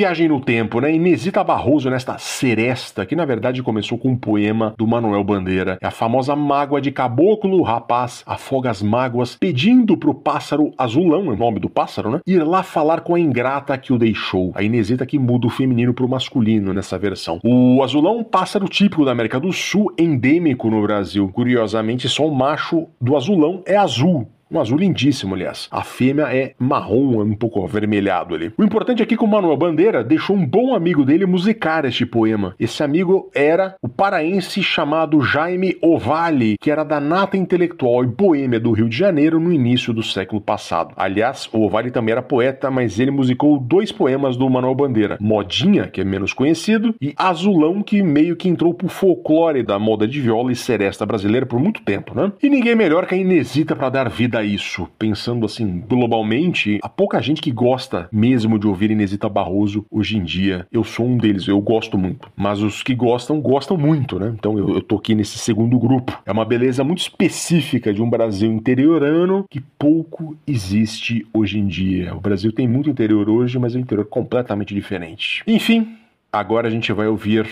viagem 0.00 0.28
no 0.28 0.40
tempo, 0.40 0.80
né? 0.80 0.94
Inesita 0.94 1.44
Barroso 1.44 1.90
nesta 1.90 2.16
seresta, 2.16 3.04
que 3.04 3.14
na 3.14 3.26
verdade 3.26 3.62
começou 3.62 3.98
com 3.98 4.08
um 4.08 4.16
poema 4.16 4.74
do 4.78 4.86
Manuel 4.86 5.22
Bandeira. 5.22 5.76
É 5.78 5.86
a 5.86 5.90
famosa 5.90 6.34
mágoa 6.34 6.80
de 6.80 6.90
caboclo, 6.90 7.60
rapaz 7.60 8.22
afoga 8.24 8.70
as 8.70 8.80
mágoas, 8.80 9.36
pedindo 9.36 9.98
pro 9.98 10.14
pássaro 10.14 10.72
azulão, 10.78 11.26
é 11.26 11.34
o 11.34 11.36
nome 11.36 11.60
do 11.60 11.68
pássaro, 11.68 12.12
né? 12.12 12.20
Ir 12.26 12.42
lá 12.42 12.62
falar 12.62 13.02
com 13.02 13.14
a 13.14 13.20
ingrata 13.20 13.76
que 13.76 13.92
o 13.92 13.98
deixou. 13.98 14.52
A 14.54 14.62
Inesita 14.62 15.04
que 15.04 15.18
muda 15.18 15.48
o 15.48 15.50
feminino 15.50 15.92
pro 15.92 16.08
masculino 16.08 16.72
nessa 16.72 16.98
versão. 16.98 17.38
O 17.44 17.82
azulão 17.82 18.14
é 18.14 18.20
um 18.20 18.24
pássaro 18.24 18.68
típico 18.68 19.04
da 19.04 19.12
América 19.12 19.38
do 19.38 19.52
Sul, 19.52 19.92
endêmico 19.98 20.70
no 20.70 20.80
Brasil. 20.80 21.28
Curiosamente, 21.28 22.08
só 22.08 22.26
o 22.26 22.34
macho 22.34 22.86
do 22.98 23.18
azulão 23.18 23.62
é 23.66 23.76
azul 23.76 24.26
Um 24.52 24.58
azul 24.58 24.78
lindíssimo, 24.78 25.36
aliás. 25.36 25.68
A 25.70 25.84
fêmea 25.84 26.24
é 26.34 26.54
marrom, 26.58 27.22
um 27.22 27.36
pouco 27.36 27.64
avermelhado 27.64 28.34
ali. 28.34 28.52
O 28.58 28.64
importante 28.64 29.00
aqui 29.00 29.14
é 29.14 29.16
que 29.16 29.22
o 29.22 29.28
Manuel 29.28 29.56
Bandeira 29.56 30.02
deixou 30.02 30.34
um 30.34 30.44
bom 30.44 30.74
amigo 30.74 31.04
dele 31.04 31.24
musicar 31.24 31.84
este 31.84 32.04
poema. 32.04 32.56
Esse 32.58 32.82
amigo 32.82 33.30
era 33.32 33.76
o 33.80 33.88
paraense 33.88 34.60
chamado 34.60 35.20
Jaime 35.20 35.76
Ovale, 35.80 36.56
que 36.60 36.68
era 36.68 36.82
da 36.82 36.98
nata 36.98 37.36
intelectual 37.36 38.02
e 38.02 38.08
boêmia 38.08 38.58
do 38.58 38.72
Rio 38.72 38.88
de 38.88 38.96
Janeiro 38.96 39.38
no 39.38 39.52
início 39.52 39.92
do 39.92 40.02
século 40.02 40.40
passado. 40.40 40.94
Aliás, 40.96 41.48
o 41.52 41.64
Ovale 41.64 41.92
também 41.92 42.10
era 42.10 42.22
poeta, 42.22 42.72
mas 42.72 42.98
ele 42.98 43.12
musicou 43.12 43.56
dois 43.56 43.92
poemas 43.92 44.36
do 44.36 44.50
Manuel 44.50 44.74
Bandeira: 44.74 45.16
Modinha, 45.20 45.86
que 45.86 46.00
é 46.00 46.04
menos 46.04 46.32
conhecido, 46.32 46.92
e 47.00 47.14
Azulão, 47.16 47.84
que 47.84 48.02
meio 48.02 48.34
que 48.34 48.48
entrou 48.48 48.74
pro 48.74 48.88
folclore 48.88 49.62
da 49.62 49.78
moda 49.78 50.08
de 50.08 50.20
viola 50.20 50.50
e 50.50 50.56
seresta 50.56 51.06
brasileira 51.06 51.46
por 51.46 51.60
muito 51.60 51.82
tempo, 51.82 52.16
né? 52.16 52.32
E 52.42 52.50
ninguém 52.50 52.74
melhor 52.74 53.06
que 53.06 53.14
a 53.14 53.18
Inesita 53.18 53.76
para 53.76 53.90
dar 53.90 54.08
vida 54.08 54.39
isso. 54.44 54.88
Pensando 54.98 55.46
assim, 55.46 55.82
globalmente, 55.88 56.78
há 56.82 56.88
pouca 56.88 57.20
gente 57.20 57.40
que 57.40 57.50
gosta 57.50 58.08
mesmo 58.12 58.58
de 58.58 58.66
ouvir 58.66 58.90
Inesita 58.90 59.28
Barroso 59.28 59.84
hoje 59.90 60.16
em 60.16 60.24
dia. 60.24 60.66
Eu 60.70 60.84
sou 60.84 61.06
um 61.06 61.16
deles, 61.16 61.46
eu 61.48 61.60
gosto 61.60 61.96
muito. 61.96 62.30
Mas 62.36 62.60
os 62.62 62.82
que 62.82 62.94
gostam, 62.94 63.40
gostam 63.40 63.76
muito, 63.76 64.18
né? 64.18 64.34
Então 64.38 64.58
eu, 64.58 64.74
eu 64.74 64.82
tô 64.82 64.96
aqui 64.96 65.14
nesse 65.14 65.38
segundo 65.38 65.78
grupo. 65.78 66.20
É 66.24 66.32
uma 66.32 66.44
beleza 66.44 66.84
muito 66.84 67.00
específica 67.00 67.92
de 67.92 68.02
um 68.02 68.10
Brasil 68.10 68.52
interiorano 68.52 69.44
que 69.48 69.60
pouco 69.60 70.36
existe 70.46 71.26
hoje 71.32 71.58
em 71.58 71.66
dia. 71.66 72.14
O 72.14 72.20
Brasil 72.20 72.52
tem 72.52 72.68
muito 72.68 72.90
interior 72.90 73.28
hoje, 73.28 73.58
mas 73.58 73.74
é 73.74 73.78
um 73.78 73.82
interior 73.82 74.06
completamente 74.06 74.74
diferente. 74.74 75.42
Enfim, 75.46 75.96
agora 76.32 76.68
a 76.68 76.70
gente 76.70 76.92
vai 76.92 77.06
ouvir 77.06 77.48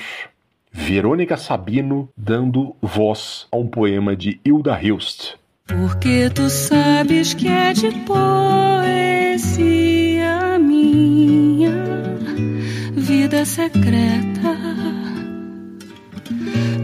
Verônica 0.72 1.36
Sabino 1.36 2.08
dando 2.16 2.74
voz 2.80 3.46
a 3.50 3.56
um 3.56 3.66
poema 3.66 4.14
de 4.14 4.40
Hilda 4.44 4.80
Hilst. 4.80 5.34
Porque 5.68 6.30
tu 6.34 6.48
sabes 6.48 7.34
que 7.34 7.46
é 7.46 7.72
de 7.72 7.90
poesia 8.06 9.58
minha 10.58 11.72
vida 12.96 13.44
secreta. 13.44 14.56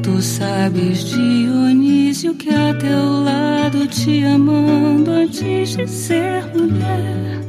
Tu 0.02 0.22
sabes, 0.22 1.04
Dionísio, 1.10 2.34
que 2.34 2.50
a 2.50 2.74
teu 2.74 3.24
lado 3.24 3.86
te 3.86 4.22
amando 4.24 5.10
antes 5.10 5.76
de 5.76 5.86
ser 5.88 6.44
mulher. 6.54 7.40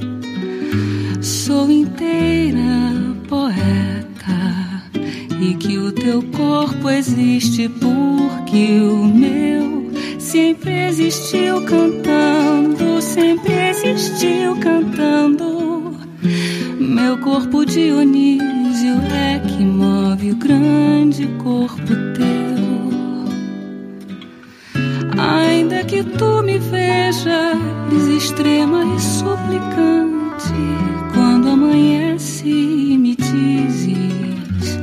Sou 1.21 1.69
inteira 1.69 2.95
poeta 3.27 4.85
e 5.41 5.53
que 5.55 5.77
o 5.77 5.91
teu 5.91 6.23
corpo 6.23 6.89
existe 6.89 7.67
porque 7.67 8.79
o 8.79 9.05
meu 9.05 9.84
sempre 10.35 10.87
existiu 10.87 11.61
cantando, 11.63 13.01
sempre 13.01 13.53
existiu 13.69 14.57
cantando. 14.59 15.95
Meu 16.77 17.17
corpo 17.19 17.65
Dionísio 17.65 18.95
é 19.13 19.39
que 19.39 19.63
move 19.63 20.31
o 20.31 20.35
grande 20.35 21.25
corpo 21.41 21.87
teu. 22.17 22.35
Ainda 25.17 25.85
que 25.85 26.03
tu 26.03 26.43
me 26.43 26.59
vejas 26.59 27.57
extrema 28.17 28.83
e 28.93 28.99
suplicante, 28.99 30.53
quando 31.13 31.51
amanhece 31.51 32.43
me 32.97 33.15
dizes 33.15 34.79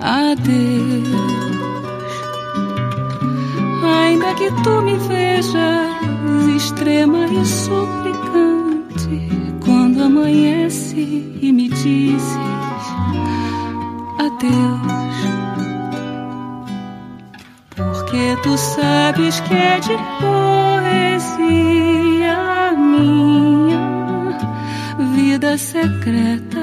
adeus. 0.00 1.01
Que 4.42 4.50
tu 4.62 4.82
me 4.82 4.96
vejas 4.96 5.92
extrema 6.56 7.26
e 7.26 7.46
suplicante, 7.46 9.28
quando 9.64 10.02
amanhece 10.02 10.96
e 11.40 11.52
me 11.52 11.68
dizes 11.68 12.38
adeus. 14.18 15.18
Porque 17.76 18.36
tu 18.42 18.58
sabes 18.58 19.38
que 19.40 19.54
é 19.54 19.78
de 19.78 19.96
poesia 20.20 21.52
minha 22.76 24.38
vida 25.14 25.56
secreta. 25.56 26.61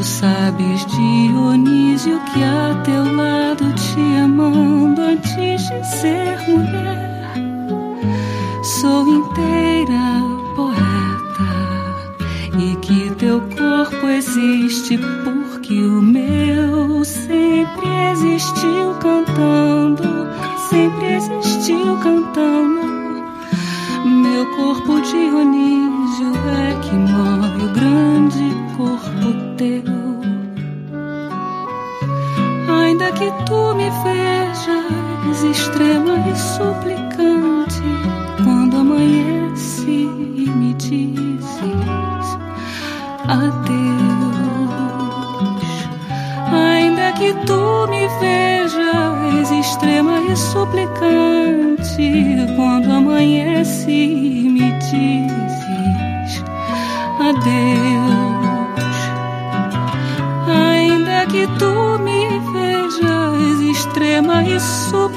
Tu 0.00 0.06
sabes, 0.06 0.86
Dionísio, 0.86 2.18
que 2.32 2.42
a 2.42 2.74
teu 2.84 3.04
lado 3.14 3.70
te 3.74 4.16
amando 4.16 5.02
antes 5.02 5.68
de 5.68 5.84
ser 5.84 6.40
mulher. 6.48 7.34
Sou 8.62 9.06
inteira 9.06 10.22
poeta 10.56 11.50
e 12.58 12.76
que 12.76 13.10
teu 13.16 13.42
corpo 13.42 14.08
existe 14.08 14.96
porque 15.22 15.74
o 15.74 16.00
meu 16.00 17.04
sempre 17.04 17.86
existiu 18.12 18.94
cantando, 19.02 20.30
sempre 20.70 21.12
existiu 21.16 21.98
cantando. 21.98 22.80
Meu 24.06 24.46
corpo 24.56 24.98
Dionísio 25.02 26.32
é 26.56 26.74
que 26.88 26.94
move 26.94 27.64
o 27.64 27.72
grande 27.74 28.60
corpo 28.78 28.99
que 33.20 33.30
tu 33.44 33.74
me 33.74 33.90
vejas 34.02 35.44
extrema 35.44 36.16
e 36.26 36.34
suplicante, 36.34 37.82
quando 38.42 38.78
amanhece 38.78 39.90
e 39.90 40.50
me 40.56 40.72
dizes 40.72 42.38
adeus. 43.28 43.90
Ainda 46.50 47.12
que 47.12 47.34
tu 47.44 47.86
me 47.90 48.08
vejas 48.20 49.50
extrema 49.50 50.22
e 50.22 50.34
suplicante, 50.34 52.06
quando 52.56 52.90
amanhece 52.90 53.90
e 53.90 54.48
me 54.48 54.72
dizes 54.78 56.42
adeus. 57.20 57.99
Extrema 64.54 65.09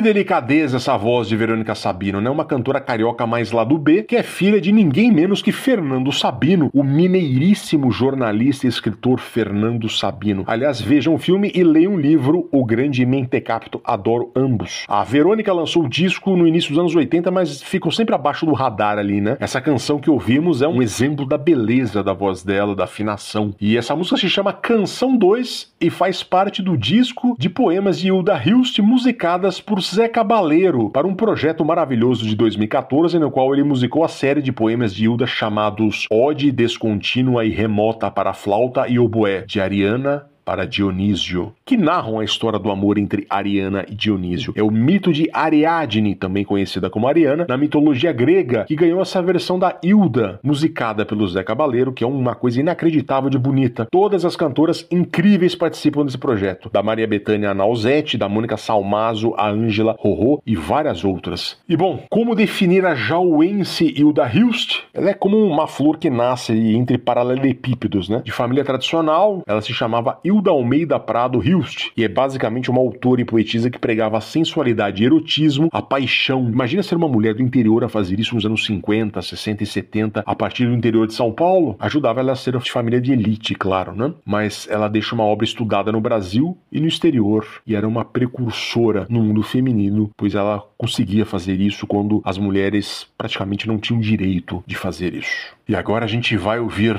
Que 0.00 0.04
delicadeza 0.04 0.78
essa 0.78 0.96
voz 0.96 1.28
de 1.28 1.36
Verônica 1.36 1.74
Sabino, 1.74 2.22
né? 2.22 2.30
Uma 2.30 2.46
cantora 2.46 2.80
carioca 2.80 3.26
mais 3.26 3.52
lá 3.52 3.64
do 3.64 3.76
B, 3.76 4.02
que 4.02 4.16
é 4.16 4.22
filha 4.22 4.58
de 4.58 4.72
ninguém 4.72 5.12
menos 5.12 5.42
que 5.42 5.52
Fernando 5.52 6.10
Sabino, 6.10 6.70
o 6.72 6.82
mineiríssimo 6.82 7.92
jornalista 7.92 8.64
e 8.64 8.70
escritor 8.70 9.20
Fernando 9.20 9.90
Sabino. 9.90 10.42
Aliás, 10.46 10.80
vejam 10.80 11.12
o 11.12 11.18
filme 11.18 11.52
e 11.54 11.62
leiam 11.62 11.96
o 11.96 12.00
livro 12.00 12.48
O 12.50 12.64
Grande 12.64 13.04
Mentecapto, 13.04 13.78
adoro 13.84 14.32
ambos. 14.34 14.86
A 14.88 15.04
Verônica 15.04 15.52
lançou 15.52 15.84
o 15.84 15.88
disco 15.88 16.34
no 16.34 16.48
início 16.48 16.70
dos 16.70 16.78
anos 16.78 16.96
80, 16.96 17.30
mas 17.30 17.62
ficou 17.62 17.92
sempre 17.92 18.14
abaixo 18.14 18.46
do 18.46 18.54
radar 18.54 18.96
ali, 18.96 19.20
né? 19.20 19.36
Essa 19.38 19.60
canção 19.60 19.98
que 19.98 20.08
ouvimos 20.08 20.62
é 20.62 20.66
um 20.66 20.80
exemplo 20.80 21.26
da 21.26 21.36
beleza 21.36 22.02
da 22.02 22.14
voz 22.14 22.42
dela, 22.42 22.74
da 22.74 22.84
afinação. 22.84 23.54
E 23.60 23.76
essa 23.76 23.94
música 23.94 24.16
se 24.16 24.30
chama 24.30 24.50
Canção 24.50 25.14
2 25.14 25.69
e 25.80 25.88
faz 25.88 26.22
parte 26.22 26.62
do 26.62 26.76
disco 26.76 27.34
de 27.38 27.48
poemas 27.48 27.98
de 27.98 28.08
Hilda 28.08 28.40
Hilst 28.44 28.78
musicadas 28.80 29.60
por 29.60 29.80
Zé 29.80 30.08
Cabaleiro 30.08 30.90
para 30.90 31.06
um 31.06 31.14
projeto 31.14 31.64
maravilhoso 31.64 32.26
de 32.26 32.36
2014 32.36 33.18
no 33.18 33.30
qual 33.30 33.54
ele 33.54 33.64
musicou 33.64 34.04
a 34.04 34.08
série 34.08 34.42
de 34.42 34.52
poemas 34.52 34.94
de 34.94 35.04
Hilda 35.04 35.26
chamados 35.26 36.06
Ode 36.10 36.52
Descontínua 36.52 37.44
e 37.44 37.50
Remota 37.50 38.10
para 38.10 38.34
Flauta 38.34 38.86
e 38.88 38.98
Oboé, 38.98 39.42
de 39.46 39.60
Ariana 39.60 40.26
para 40.50 40.66
Dionísio, 40.66 41.52
que 41.64 41.76
narram 41.76 42.18
a 42.18 42.24
história 42.24 42.58
do 42.58 42.72
amor 42.72 42.98
entre 42.98 43.24
Ariana 43.30 43.86
e 43.88 43.94
Dionísio. 43.94 44.52
É 44.56 44.62
o 44.64 44.68
mito 44.68 45.12
de 45.12 45.30
Ariadne, 45.32 46.16
também 46.16 46.44
conhecida 46.44 46.90
como 46.90 47.06
Ariana, 47.06 47.46
na 47.48 47.56
mitologia 47.56 48.12
grega, 48.12 48.64
que 48.64 48.74
ganhou 48.74 49.00
essa 49.00 49.22
versão 49.22 49.60
da 49.60 49.78
Hilda, 49.80 50.40
musicada 50.42 51.06
pelo 51.06 51.28
Zé 51.28 51.44
Cabaleiro, 51.44 51.92
que 51.92 52.02
é 52.02 52.06
uma 52.06 52.34
coisa 52.34 52.58
inacreditável 52.58 53.30
de 53.30 53.38
bonita. 53.38 53.86
Todas 53.92 54.24
as 54.24 54.34
cantoras 54.34 54.84
incríveis 54.90 55.54
participam 55.54 56.04
desse 56.04 56.18
projeto, 56.18 56.68
da 56.68 56.82
Maria 56.82 57.06
Bethânia 57.06 57.54
Nausete, 57.54 58.18
da 58.18 58.28
Mônica 58.28 58.56
Salmazo, 58.56 59.32
a 59.36 59.48
Ângela 59.48 59.94
Rorô 60.00 60.42
e 60.44 60.56
várias 60.56 61.04
outras. 61.04 61.58
E 61.68 61.76
bom, 61.76 62.02
como 62.10 62.34
definir 62.34 62.84
a 62.84 62.96
jauense 62.96 63.94
Hilda 63.96 64.28
Hilst? 64.28 64.80
Ela 64.92 65.10
é 65.10 65.14
como 65.14 65.38
uma 65.44 65.68
flor 65.68 65.96
que 65.96 66.10
nasce 66.10 66.52
entre 66.52 66.98
paralelepípedos, 66.98 68.08
né? 68.08 68.20
De 68.24 68.32
família 68.32 68.64
tradicional, 68.64 69.44
ela 69.46 69.60
se 69.60 69.72
chamava 69.72 70.18
Hilda 70.24 70.39
Hilda 70.40 70.52
Almeida 70.52 70.98
Prado 70.98 71.46
Hilst, 71.46 71.90
e 71.94 72.02
é 72.02 72.08
basicamente 72.08 72.70
uma 72.70 72.80
autora 72.80 73.20
e 73.20 73.26
poetisa 73.26 73.68
que 73.68 73.78
pregava 73.78 74.16
a 74.16 74.22
sensualidade 74.22 75.02
e 75.02 75.04
erotismo, 75.04 75.68
a 75.70 75.82
paixão. 75.82 76.48
Imagina 76.48 76.82
ser 76.82 76.94
uma 76.94 77.06
mulher 77.06 77.34
do 77.34 77.42
interior 77.42 77.84
a 77.84 77.90
fazer 77.90 78.18
isso 78.18 78.34
nos 78.34 78.46
anos 78.46 78.64
50, 78.64 79.20
60 79.20 79.62
e 79.62 79.66
70, 79.66 80.22
a 80.24 80.34
partir 80.34 80.64
do 80.64 80.72
interior 80.72 81.06
de 81.06 81.12
São 81.12 81.30
Paulo. 81.30 81.76
Ajudava 81.78 82.20
ela 82.20 82.32
a 82.32 82.36
ser 82.36 82.56
de 82.58 82.72
família 82.72 83.02
de 83.02 83.12
elite, 83.12 83.54
claro, 83.54 83.94
né? 83.94 84.14
Mas 84.24 84.66
ela 84.70 84.88
deixa 84.88 85.14
uma 85.14 85.24
obra 85.24 85.44
estudada 85.44 85.92
no 85.92 86.00
Brasil 86.00 86.56
e 86.72 86.80
no 86.80 86.88
exterior, 86.88 87.46
e 87.66 87.76
era 87.76 87.86
uma 87.86 88.02
precursora 88.02 89.06
no 89.10 89.22
mundo 89.22 89.42
feminino, 89.42 90.10
pois 90.16 90.34
ela 90.34 90.64
conseguia 90.78 91.26
fazer 91.26 91.60
isso 91.60 91.86
quando 91.86 92.22
as 92.24 92.38
mulheres 92.38 93.06
praticamente 93.18 93.68
não 93.68 93.78
tinham 93.78 94.00
direito 94.00 94.64
de 94.66 94.74
fazer 94.74 95.14
isso. 95.14 95.54
E 95.70 95.76
agora 95.76 96.04
a 96.04 96.08
gente 96.08 96.36
vai 96.36 96.58
ouvir 96.58 96.98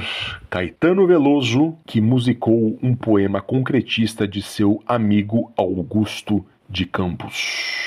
Caetano 0.49 1.05
Veloso, 1.05 1.75
que 1.85 1.99
musicou 1.99 2.79
um 2.81 2.95
poema 2.95 3.41
concretista 3.41 4.25
de 4.25 4.41
seu 4.41 4.81
amigo 4.87 5.51
Augusto 5.57 6.45
de 6.69 6.85
Campos. 6.85 7.81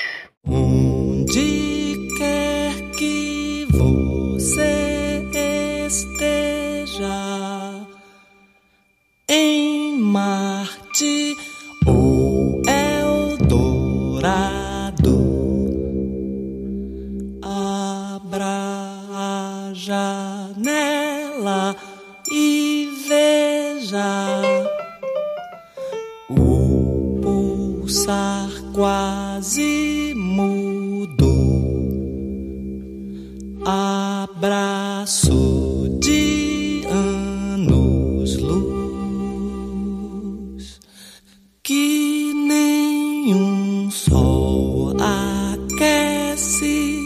Onde 0.47 2.07
quer 2.19 2.91
que 2.99 3.65
você 3.71 5.27
esteja, 5.87 7.07
em 9.27 9.97
Marte 9.97 10.54
quase 28.75 30.13
mudo, 30.17 31.31
abraço 33.63 35.31
de 36.01 36.83
anos 36.91 38.35
luz 38.35 38.81
que 41.63 42.33
nenhum 42.33 43.89
sol 43.89 44.93
aquece 44.99 46.99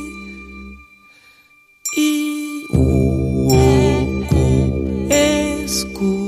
e 1.96 2.66
o 2.74 3.54
oco 3.54 5.14
escuro 5.64 6.19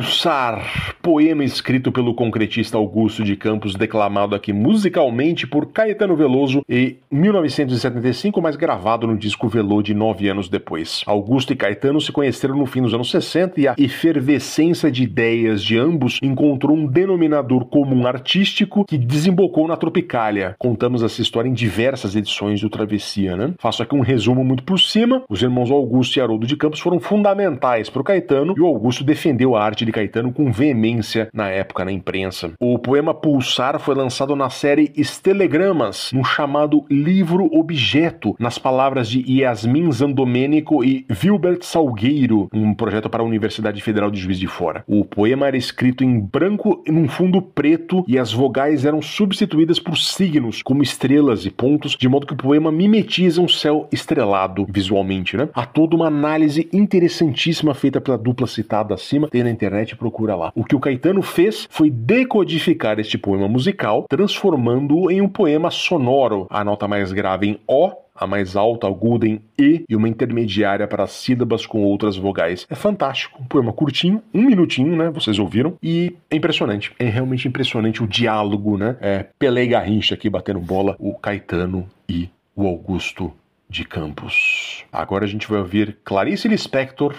Pulsar, 0.00 0.64
poema 1.02 1.42
escrito 1.44 1.90
pelo 1.90 2.14
concretista 2.14 2.76
Augusto 2.76 3.24
de 3.24 3.34
Campos, 3.34 3.74
declamado 3.74 4.34
aqui 4.34 4.52
musicalmente 4.52 5.46
por 5.46 5.72
Caetano 5.72 6.14
Veloso 6.14 6.62
em 6.68 6.98
1975, 7.10 8.40
mas 8.40 8.56
gravado 8.56 9.06
no 9.06 9.16
disco 9.16 9.48
Velô 9.48 9.82
de 9.82 9.94
nove 9.94 10.28
anos 10.28 10.48
depois. 10.48 11.02
Augusto 11.06 11.52
e 11.52 11.56
Caetano 11.56 12.00
se 12.00 12.12
conheceram 12.12 12.56
no 12.56 12.66
fim 12.66 12.82
dos 12.82 12.92
anos 12.92 13.10
60 13.10 13.60
e 13.60 13.66
a 13.66 13.74
efervescência 13.78 14.90
de 14.90 15.02
ideias 15.02 15.62
de 15.62 15.78
ambos 15.78 16.18
encontrou 16.22 16.76
um 16.76 16.86
denominador 16.86 17.64
comum 17.64 18.06
artístico 18.06 18.84
que 18.84 18.98
desembocou 18.98 19.66
na 19.66 19.76
Tropicália. 19.76 20.54
Contamos 20.58 21.02
essa 21.02 21.22
história 21.22 21.48
em 21.48 21.54
diversas 21.54 22.14
edições 22.14 22.60
do 22.60 22.68
Travessia, 22.68 23.36
né? 23.36 23.54
Faço 23.58 23.82
aqui 23.82 23.94
um 23.94 24.00
resumo 24.00 24.44
muito 24.44 24.62
por 24.64 24.78
cima. 24.78 25.22
Os 25.28 25.42
irmãos 25.42 25.70
Augusto 25.70 26.16
e 26.16 26.20
Haroldo 26.20 26.46
de 26.46 26.56
Campos 26.56 26.80
foram 26.80 27.00
fundamentais 27.00 27.88
para 27.88 28.02
o 28.02 28.04
Caetano 28.04 28.54
e 28.56 28.60
o 28.60 28.66
Augusto 28.66 29.02
defendeu 29.02 29.56
a 29.56 29.64
arte 29.64 29.84
de 29.84 29.92
Caetano 29.92 30.32
com 30.32 30.52
veemência 30.52 30.89
na 31.32 31.48
época 31.48 31.84
na 31.84 31.92
imprensa. 31.92 32.52
O 32.60 32.78
poema 32.78 33.14
Pulsar 33.14 33.78
foi 33.78 33.94
lançado 33.94 34.34
na 34.34 34.50
série 34.50 34.92
Estelegramas, 34.96 36.10
no 36.12 36.24
chamado 36.24 36.84
Livro 36.90 37.48
Objeto, 37.52 38.34
nas 38.38 38.58
palavras 38.58 39.08
de 39.08 39.24
Yasmin 39.30 39.90
Zandomênico 39.92 40.84
e 40.84 41.06
Wilbert 41.22 41.62
Salgueiro, 41.62 42.48
um 42.52 42.74
projeto 42.74 43.08
para 43.08 43.22
a 43.22 43.26
Universidade 43.26 43.80
Federal 43.82 44.10
de 44.10 44.20
Juiz 44.20 44.38
de 44.38 44.46
Fora. 44.46 44.84
O 44.86 45.04
poema 45.04 45.46
era 45.46 45.56
escrito 45.56 46.02
em 46.04 46.18
branco 46.18 46.82
num 46.88 47.08
fundo 47.08 47.40
preto 47.40 48.04
e 48.06 48.18
as 48.18 48.32
vogais 48.32 48.84
eram 48.84 49.02
substituídas 49.02 49.78
por 49.78 49.96
signos, 49.96 50.62
como 50.62 50.82
estrelas 50.82 51.44
e 51.44 51.50
pontos, 51.50 51.96
de 51.98 52.08
modo 52.08 52.26
que 52.26 52.32
o 52.32 52.36
poema 52.36 52.72
mimetiza 52.72 53.40
um 53.40 53.48
céu 53.48 53.88
estrelado 53.92 54.66
visualmente, 54.68 55.36
né? 55.36 55.48
Há 55.54 55.66
toda 55.66 55.96
uma 55.96 56.06
análise 56.06 56.68
interessantíssima 56.72 57.74
feita 57.74 58.00
pela 58.00 58.18
dupla 58.18 58.46
citada 58.46 58.94
acima, 58.94 59.28
tem 59.28 59.42
na 59.42 59.50
internet, 59.50 59.96
procura 59.96 60.34
lá. 60.34 60.52
O 60.54 60.64
que 60.64 60.74
o 60.80 60.82
Caetano 60.82 61.20
fez 61.20 61.68
foi 61.70 61.90
decodificar 61.90 62.98
este 62.98 63.18
poema 63.18 63.46
musical, 63.46 64.06
transformando-o 64.08 65.10
em 65.10 65.20
um 65.20 65.28
poema 65.28 65.70
sonoro, 65.70 66.46
a 66.48 66.64
nota 66.64 66.88
mais 66.88 67.12
grave 67.12 67.48
em 67.48 67.60
O, 67.68 67.92
a 68.14 68.26
mais 68.26 68.56
alta 68.56 68.86
aguda 68.86 69.28
em 69.28 69.42
E 69.58 69.84
e 69.86 69.94
uma 69.94 70.08
intermediária 70.08 70.88
para 70.88 71.04
as 71.04 71.10
sílabas 71.10 71.66
com 71.66 71.82
outras 71.84 72.16
vogais. 72.16 72.66
É 72.70 72.74
fantástico. 72.74 73.42
Um 73.42 73.44
poema 73.44 73.74
curtinho, 73.74 74.22
um 74.32 74.40
minutinho, 74.40 74.96
né? 74.96 75.10
Vocês 75.10 75.38
ouviram. 75.38 75.76
E 75.82 76.16
é 76.30 76.36
impressionante. 76.36 76.92
É 76.98 77.04
realmente 77.04 77.46
impressionante 77.46 78.02
o 78.02 78.08
diálogo, 78.08 78.78
né? 78.78 78.96
É 79.02 79.26
Pelé 79.38 79.64
e 79.64 79.68
Garrincha 79.68 80.14
aqui 80.14 80.30
batendo 80.30 80.60
bola, 80.60 80.96
o 80.98 81.12
Caetano 81.12 81.86
e 82.08 82.30
o 82.56 82.66
Augusto 82.66 83.30
de 83.68 83.84
Campos. 83.84 84.82
Agora 84.90 85.26
a 85.26 85.28
gente 85.28 85.46
vai 85.46 85.58
ouvir 85.58 85.98
Clarice 86.02 86.48
Lispector 86.48 87.14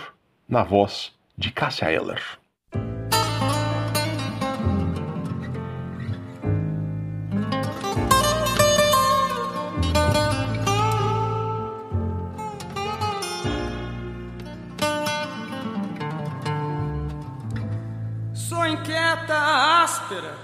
na 0.49 0.64
voz 0.64 1.14
de 1.38 1.51
Cássia 1.51 1.91
Eller. 1.91 2.40
Áspera 20.12 20.36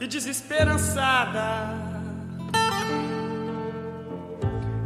e 0.00 0.06
desesperançada. 0.06 1.74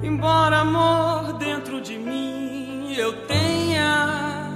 Embora 0.03 0.61
amor 0.61 1.34
dentro 1.34 1.80
de 1.80 1.99
mim 1.99 2.95
eu 2.97 3.12
tenha, 3.26 4.51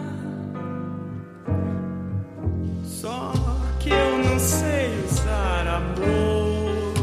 só 2.82 3.32
que 3.78 3.91
eu 3.91 4.18
não 4.18 4.39
sei 4.39 5.05
usar 5.05 5.66
amor, 5.66 6.95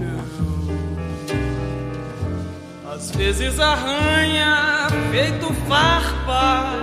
não. 0.00 0.24
Às 2.92 3.12
vezes 3.12 3.60
arranha 3.60 4.88
feito 5.12 5.54
farpa. 5.68 6.74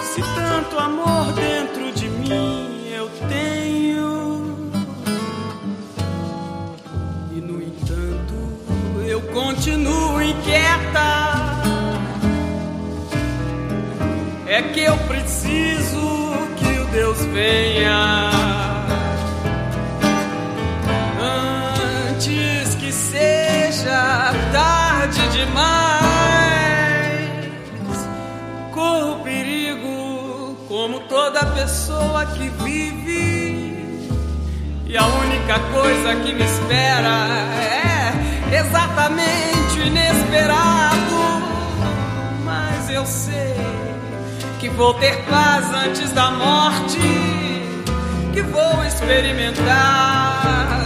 Se 0.00 0.22
tanto 0.22 0.78
amor 0.78 1.32
dentro 1.32 1.73
É 14.56 14.62
que 14.62 14.84
eu 14.84 14.96
preciso 15.08 16.32
que 16.56 16.78
o 16.78 16.84
Deus 16.92 17.18
venha 17.24 18.30
antes 22.08 22.76
que 22.76 22.92
seja 22.92 24.32
tarde 24.52 25.26
demais. 25.32 25.64
Corro 28.72 29.24
perigo 29.24 30.56
como 30.68 31.00
toda 31.08 31.44
pessoa 31.46 32.24
que 32.26 32.48
vive. 32.62 33.76
E 34.86 34.96
a 34.96 35.04
única 35.04 35.58
coisa 35.72 36.14
que 36.22 36.32
me 36.32 36.44
espera 36.44 37.28
é 38.52 38.56
exatamente 38.60 39.53
Mas 42.44 42.90
eu 42.90 43.06
sei 43.06 43.54
que 44.60 44.68
vou 44.70 44.94
ter 44.94 45.16
paz 45.24 45.70
antes 45.86 46.12
da 46.12 46.30
morte, 46.30 46.98
que 48.32 48.42
vou 48.42 48.84
experimentar 48.84 50.80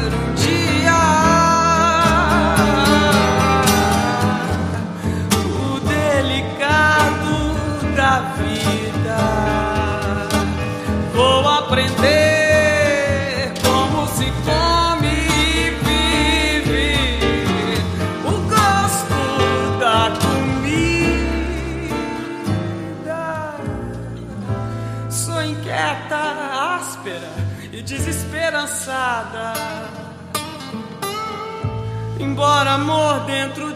desesperançada. 28.88 29.52
Embora 32.18 32.72
amor 32.72 33.20
dentro 33.20 33.67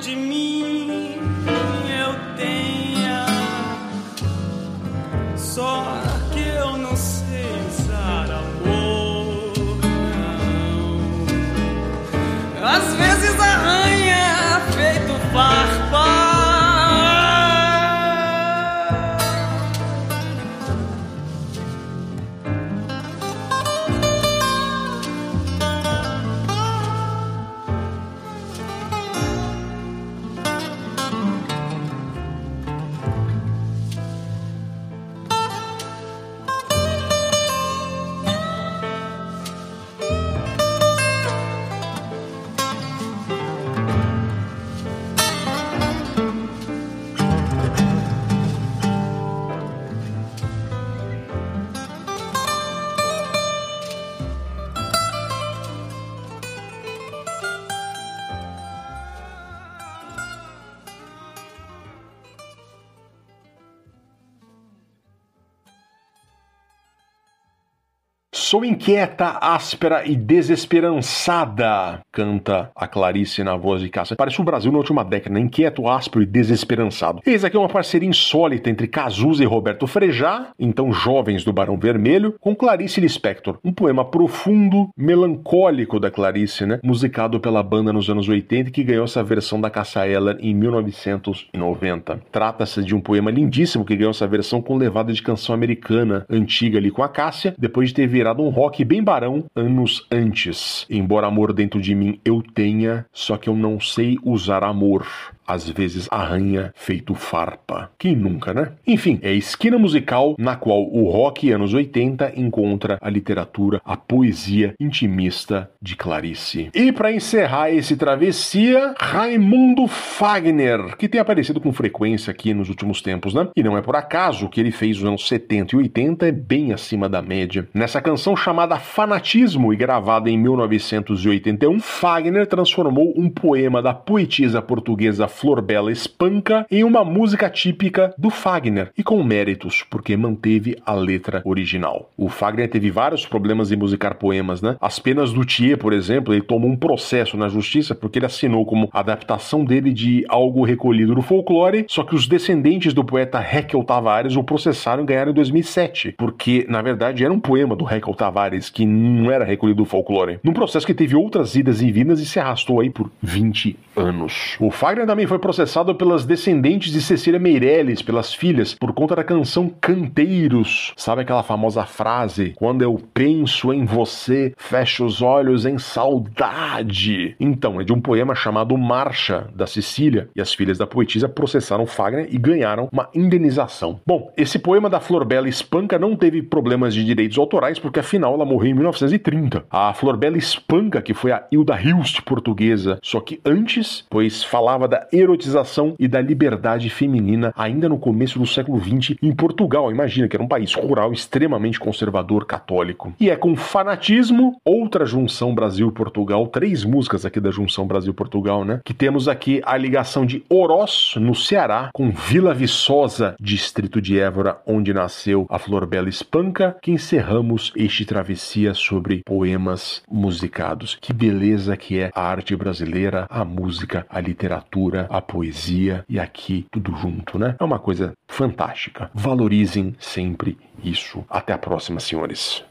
Sou 68.53 68.67
inquieta, 68.67 69.39
áspera 69.41 70.07
e 70.07 70.15
desesperançada, 70.15 72.01
canta 72.13 72.71
a 72.77 72.87
Clarice 72.87 73.43
na 73.43 73.57
voz 73.57 73.81
de 73.81 73.89
Cássia. 73.89 74.15
Parece 74.15 74.43
o 74.43 74.45
Brasil 74.45 74.71
na 74.71 74.77
última 74.77 75.03
década, 75.03 75.35
né? 75.35 75.41
inquieto, 75.41 75.89
áspero 75.89 76.23
e 76.23 76.27
desesperançado. 76.27 77.23
Eis 77.25 77.47
aqui 77.47 77.57
uma 77.57 77.67
parceria 77.67 78.07
insólita 78.07 78.69
entre 78.69 78.87
Cazuza 78.87 79.43
e 79.43 79.47
Roberto 79.47 79.87
Frejá, 79.87 80.51
então 80.59 80.93
jovens 80.93 81.45
do 81.45 81.51
Barão 81.51 81.79
Vermelho, 81.79 82.35
com 82.39 82.55
Clarice 82.55 83.01
Lispector. 83.01 83.59
Um 83.65 83.73
poema 83.73 84.05
profundo, 84.05 84.91
melancólico 84.95 85.99
da 85.99 86.11
Clarice, 86.11 86.67
né? 86.67 86.79
Musicado 86.85 87.41
pela 87.41 87.63
banda 87.63 87.91
nos 87.91 88.11
anos 88.11 88.29
80 88.29 88.71
que 88.71 88.85
ganhou 88.85 89.07
essa 89.07 89.25
versão 89.25 89.63
da 89.63 89.71
Cássia 89.71 90.07
Eller 90.07 90.37
em 90.41 90.55
1990. 90.55 92.21
Trata-se 92.31 92.85
de 92.85 92.95
um 92.95 93.01
poema 93.01 93.31
lindíssimo 93.31 93.83
que 93.83 93.97
ganhou 93.97 94.11
essa 94.11 94.27
versão 94.27 94.61
com 94.61 94.77
levada 94.77 95.11
de 95.11 95.23
canção 95.23 95.55
americana 95.55 96.27
antiga 96.29 96.77
ali 96.77 96.91
com 96.91 97.03
a 97.03 97.09
Cássia, 97.09 97.55
depois 97.57 97.89
de 97.89 97.95
ter 97.95 98.07
virado 98.07 98.42
um 98.43 98.51
rock 98.51 98.85
bem 98.85 99.03
barão 99.03 99.45
anos 99.55 100.07
antes. 100.11 100.87
Embora 100.91 101.27
amor 101.27 101.53
dentro 101.53 101.81
de 101.81 101.95
mim 101.95 102.21
eu 102.25 102.43
tenha, 102.43 103.07
só 103.13 103.37
que 103.37 103.49
eu 103.49 103.57
não 103.57 103.81
sei 103.81 104.19
usar 104.23 104.65
amor 104.65 105.07
às 105.47 105.69
vezes 105.69 106.09
arranha 106.11 106.73
feito 106.75 107.15
farpa. 107.15 107.91
Quem 107.99 108.17
nunca, 108.17 108.55
né? 108.55 108.73
Enfim, 108.87 109.19
é 109.23 109.31
a 109.31 109.35
esquina 109.35 109.79
musical 109.79 110.35
na 110.39 110.57
qual 110.57 110.83
o 110.83 111.11
rock 111.11 111.51
anos 111.51 111.75
80 111.75 112.33
encontra 112.37 112.99
a 113.01 113.11
literatura, 113.11 113.81
a 113.85 113.97
poesia 113.97 114.75
intimista 114.79 115.71
de 115.81 115.97
Clarice. 115.97 116.71
E 116.75 116.93
para 116.93 117.13
encerrar 117.13 117.71
esse 117.71 117.97
travessia, 117.97 118.95
Raimundo 118.99 119.87
Fagner, 119.87 120.97
que 120.97 121.09
tem 121.09 121.21
aparecido 121.21 121.61
com 121.61 121.73
frequência 121.73 122.31
aqui 122.31 122.55
nos 122.55 122.69
últimos 122.69 123.01
tempos, 123.03 123.35
né? 123.35 123.49
E 123.57 123.63
não 123.63 123.77
é 123.77 123.83
por 123.83 123.97
acaso 123.97 124.49
que 124.49 124.61
ele 124.61 124.71
fez 124.71 124.99
nos 124.99 125.09
anos 125.09 125.29
70 125.29 125.75
e 125.75 125.79
80 125.79 126.27
é 126.27 126.33
bem 126.33 126.73
acima 126.73 127.09
da 127.09 127.23
média. 127.23 127.69
Nessa 127.75 128.01
canção 128.01 128.37
chamada 128.37 128.79
Fanatismo 128.79 129.73
e 129.73 129.77
gravada 129.77 130.31
em 130.31 130.39
1981, 130.39 131.81
Fagner 131.81 132.47
transformou 132.47 133.13
um 133.17 133.29
poema 133.29 133.83
da 133.83 133.95
poetisa 133.95 134.63
portuguesa 134.63 135.29
Flor 135.33 135.61
Bela 135.61 135.91
Espanca 135.91 136.67
em 136.71 136.85
uma 136.85 137.05
música 137.05 137.51
típica 137.51 138.15
do 138.17 138.31
Fagner 138.31 138.93
e 138.97 139.03
com 139.03 139.23
méritos, 139.25 139.85
porque 139.91 140.17
manteve 140.17 140.77
a 140.85 140.93
letra 140.93 141.43
original. 141.45 142.11
O 142.17 142.29
Fagner 142.29 142.69
teve 142.71 142.91
vários 142.91 143.27
problemas 143.27 143.73
em 143.73 143.77
musicar 143.77 144.15
poemas, 144.17 144.63
né? 144.63 144.77
As 144.81 144.99
Penas 144.99 145.33
do 145.33 145.45
Thier, 145.45 145.79
por 145.79 145.93
exemplo, 145.93 146.33
ele 146.33 146.43
tomou 146.43 146.71
um 146.71 146.77
processo 146.77 147.37
na 147.37 147.49
justiça 147.49 147.95
porque 147.95 148.19
ele 148.19 148.27
assinou 148.27 148.65
como 148.65 148.89
adaptação 148.93 149.65
dele 149.65 149.93
de 149.93 150.25
algo 150.29 150.65
recolhido 150.65 151.15
do 151.15 151.23
folclore, 151.23 151.87
só 151.89 152.05
que 152.05 152.15
os 152.15 152.27
descendentes 152.27 152.93
do 152.93 153.05
poeta 153.05 153.41
Heckel 153.41 153.83
Tavares 153.85 154.37
o 154.37 154.45
processaram 154.45 155.03
e 155.03 155.07
ganharam 155.07 155.33
em 155.33 155.35
2007, 155.35 156.15
porque 156.19 156.67
na 156.69 156.83
verdade 156.83 157.25
era 157.25 157.33
um 157.33 157.41
poema 157.41 157.75
do 157.75 157.89
Heckel 157.89 158.15
Tavares 158.15 158.69
que 158.69 158.85
não 158.85 159.31
era 159.31 159.45
recolhido 159.45 159.83
do 159.83 159.89
folclore. 159.89 160.39
Num 160.43 160.53
processo 160.53 160.87
que 160.87 160.95
teve 160.95 161.17
outras 161.17 161.55
idas 161.55 161.81
e 161.81 161.91
vindas 161.91 162.21
e 162.21 162.27
se 162.27 162.39
arrastou 162.39 162.81
aí 162.81 162.91
por 162.91 163.11
20 163.23 163.77
anos. 163.97 164.57
O 164.61 164.71
Fagner 164.71 165.07
também 165.07 165.27
foi 165.27 165.39
processado 165.39 165.95
pelas 165.95 166.25
descendentes 166.25 166.93
de 166.93 167.01
Cecília 167.01 167.39
Meirelles, 167.39 168.03
pelas 168.03 168.33
filhas, 168.35 168.75
por 168.75 168.93
conta 168.93 169.17
da 169.17 169.25
canção 169.25 169.69
Canteiros. 169.81 170.93
Sabe 170.97 171.23
aquela 171.23 171.43
famosa 171.43 171.85
frase? 171.85 172.53
Quando 172.57 172.83
eu 172.83 173.01
penso 173.13 173.73
em 173.73 173.85
você, 173.85 174.55
fecho 174.57 175.05
os 175.05 175.23
olhos 175.23 175.67
em 175.67 175.79
saudade. 175.79 177.37
Então, 177.39 177.81
é 177.81 177.85
de 177.85 177.93
um 177.93 178.01
poema 178.01 178.35
chamado 178.35 178.77
Marcha, 178.77 179.49
da 179.55 179.67
Cecília, 179.67 180.29
e 180.35 180.41
as 180.41 180.55
filhas 180.55 180.79
da 180.79 180.87
poetisa 180.87 181.29
processaram 181.29 181.87
Fagner 181.87 182.29
e 182.31 182.39
ganharam 182.39 182.89
uma 182.93 183.09
indenização. 183.15 184.01
Bom, 184.07 184.33
esse 184.37 184.59
poema 184.59 184.89
da 184.89 185.01
Flor 185.01 185.25
Bela 185.25 185.49
Espanca 185.49 185.99
não 185.99 186.17
teve 186.17 186.43
problemas 186.43 186.95
de 186.95 187.05
direitos 187.05 187.39
autorais, 187.39 187.79
porque 187.79 188.01
afinal 188.01 188.35
ela 188.35 188.45
morreu 188.45 188.71
em 188.71 188.75
1930. 188.75 189.65
A 189.71 189.93
Flor 189.93 190.17
Bela 190.17 190.39
Espanca, 190.39 191.03
que 191.03 191.15
foi 191.15 191.33
a 191.33 191.45
Hilda 191.51 191.81
Hilst 191.81 192.23
portuguesa, 192.23 192.99
só 193.03 193.21
que 193.21 193.41
antes, 193.45 193.82
pois 194.09 194.43
falava 194.45 194.87
da 194.87 195.07
erotização 195.13 195.95
e 195.99 196.07
da 196.07 196.21
liberdade 196.21 196.91
feminina 196.91 197.53
ainda 197.57 197.89
no 197.89 197.99
começo 197.99 198.39
do 198.39 198.47
século 198.47 198.81
XX 198.81 199.17
em 199.23 199.33
Portugal. 199.35 199.91
Imagina 199.91 200.29
que 200.29 200.37
era 200.37 200.43
um 200.43 200.49
país 200.49 200.75
rural 200.75 201.13
extremamente 201.13 201.81
conservador 201.81 202.47
católico. 202.47 203.13
E 203.19 203.31
é 203.31 203.37
com 203.37 203.57
fanatismo, 203.57 204.61
outra 204.65 205.05
junção 205.07 205.55
Brasil-Portugal, 205.55 206.47
três 206.47 206.85
músicas 206.85 207.25
aqui 207.25 207.41
da 207.41 207.51
junção 207.51 207.87
Brasil-Portugal, 207.87 208.65
né? 208.65 208.81
Que 208.85 208.95
temos 208.95 209.29
aqui 209.29 209.61
a 209.65 209.77
ligação 209.77 210.25
de 210.25 210.45
Oroz, 210.49 211.15
no 211.17 211.35
Ceará, 211.35 211.91
com 211.93 212.11
Vila 212.11 212.55
Viçosa, 212.55 213.35
distrito 213.41 214.01
de 214.01 214.19
Évora, 214.19 214.59
onde 214.67 214.93
nasceu 214.93 215.47
a 215.49 215.59
Flor 215.59 215.87
Bela 215.87 216.09
Espanca, 216.09 216.77
que 216.83 216.91
encerramos 216.91 217.73
este 217.77 218.05
travessia 218.05 218.75
sobre 218.75 219.23
poemas 219.25 220.03
musicados. 220.11 220.99
Que 221.01 221.13
beleza 221.13 221.77
que 221.77 221.99
é 221.99 222.11
a 222.15 222.23
arte 222.23 222.55
brasileira, 222.55 223.27
a 223.31 223.45
música, 223.45 223.72
a 224.09 224.21
literatura, 224.21 225.07
a 225.11 225.21
poesia 225.21 226.05
e 226.09 226.19
aqui 226.19 226.67
tudo 226.71 226.95
junto, 226.97 227.39
né? 227.39 227.57
É 227.59 227.65
uma 227.65 227.79
coisa 227.79 228.13
fantástica. 228.29 229.11
Valorizem 229.15 229.95
sempre 229.99 230.59
isso. 230.83 231.25
Até 231.29 231.53
a 231.53 231.59
próxima, 231.59 232.01
senhores. 232.01 232.65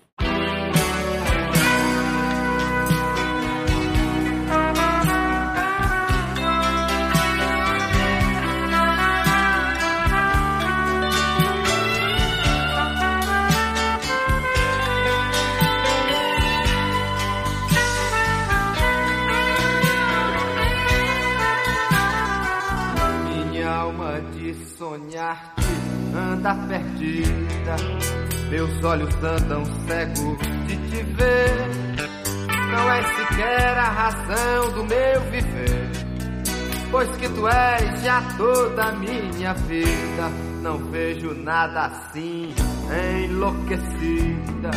Sonhar-te 25.21 26.17
anda 26.17 26.55
perdida. 26.67 27.75
Meus 28.49 28.83
olhos 28.83 29.13
andam 29.23 29.63
cegos 29.87 30.37
de 30.67 30.75
te 30.89 31.03
ver. 31.03 31.67
Não 32.71 32.91
és 32.91 33.07
sequer 33.15 33.77
a 33.77 33.89
razão 33.89 34.71
do 34.71 34.83
meu 34.83 35.21
viver. 35.29 35.91
Pois 36.89 37.09
que 37.17 37.29
tu 37.29 37.47
és 37.47 38.03
já 38.03 38.21
toda 38.37 38.83
a 38.85 38.91
minha 38.93 39.53
vida. 39.53 40.29
Não 40.61 40.77
vejo 40.91 41.33
nada 41.33 41.85
assim, 41.85 42.53
enlouquecida. 43.23 44.71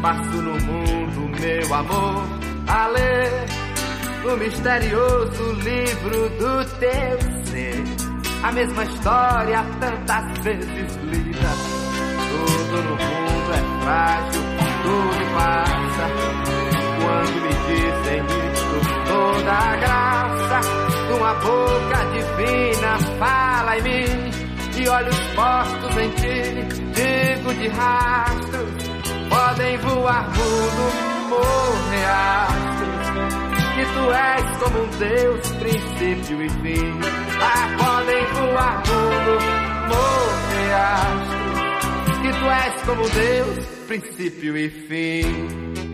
Passo 0.00 0.42
no 0.42 0.52
mundo, 0.52 1.40
meu 1.40 1.74
amor, 1.74 2.28
a 2.66 2.86
ler 2.88 3.46
o 4.24 4.36
misterioso 4.36 5.52
livro 5.52 6.28
do 6.38 6.64
teu 6.78 7.44
ser. 7.44 8.03
A 8.44 8.52
mesma 8.52 8.84
história 8.84 9.64
tantas 9.80 10.38
vezes 10.44 10.96
lida. 11.04 11.48
Tudo 12.28 12.82
no 12.82 12.90
mundo 12.90 13.52
é 13.54 13.82
frágil, 13.82 14.42
tudo 14.82 15.34
passa. 15.34 16.04
Quando 17.00 17.36
me 17.40 17.48
dizem 17.66 18.20
isso 18.52 18.78
toda 19.06 19.50
a 19.50 19.76
graça 19.76 20.60
de 21.06 21.12
uma 21.14 21.34
boca 21.36 22.04
divina 22.12 22.98
fala 23.18 23.78
em 23.78 23.82
mim. 23.82 24.30
e 24.76 24.88
olhos 24.88 25.16
postos 25.34 25.96
em 25.96 26.10
ti, 26.10 26.68
digo 26.92 27.54
de 27.54 27.68
rastro 27.68 28.66
Podem 29.30 29.78
voar 29.78 30.28
mundo, 30.28 31.30
por 31.30 31.94
astros. 32.04 33.04
Que 33.74 33.84
tu 33.86 34.12
és 34.12 34.56
como 34.58 34.84
um 34.84 34.90
Deus, 34.98 35.52
princípio 35.52 36.42
e 36.42 36.50
fim. 36.50 37.23
Ah, 37.46 37.76
podem 37.78 38.24
voar 38.32 38.82
mundo, 38.88 39.34
morrer 39.90 40.44
que 42.22 42.30
tu 42.38 42.46
és 42.50 42.82
como 42.84 43.08
Deus, 43.10 43.66
princípio 43.86 44.56
e 44.56 44.70
fim. 44.70 45.93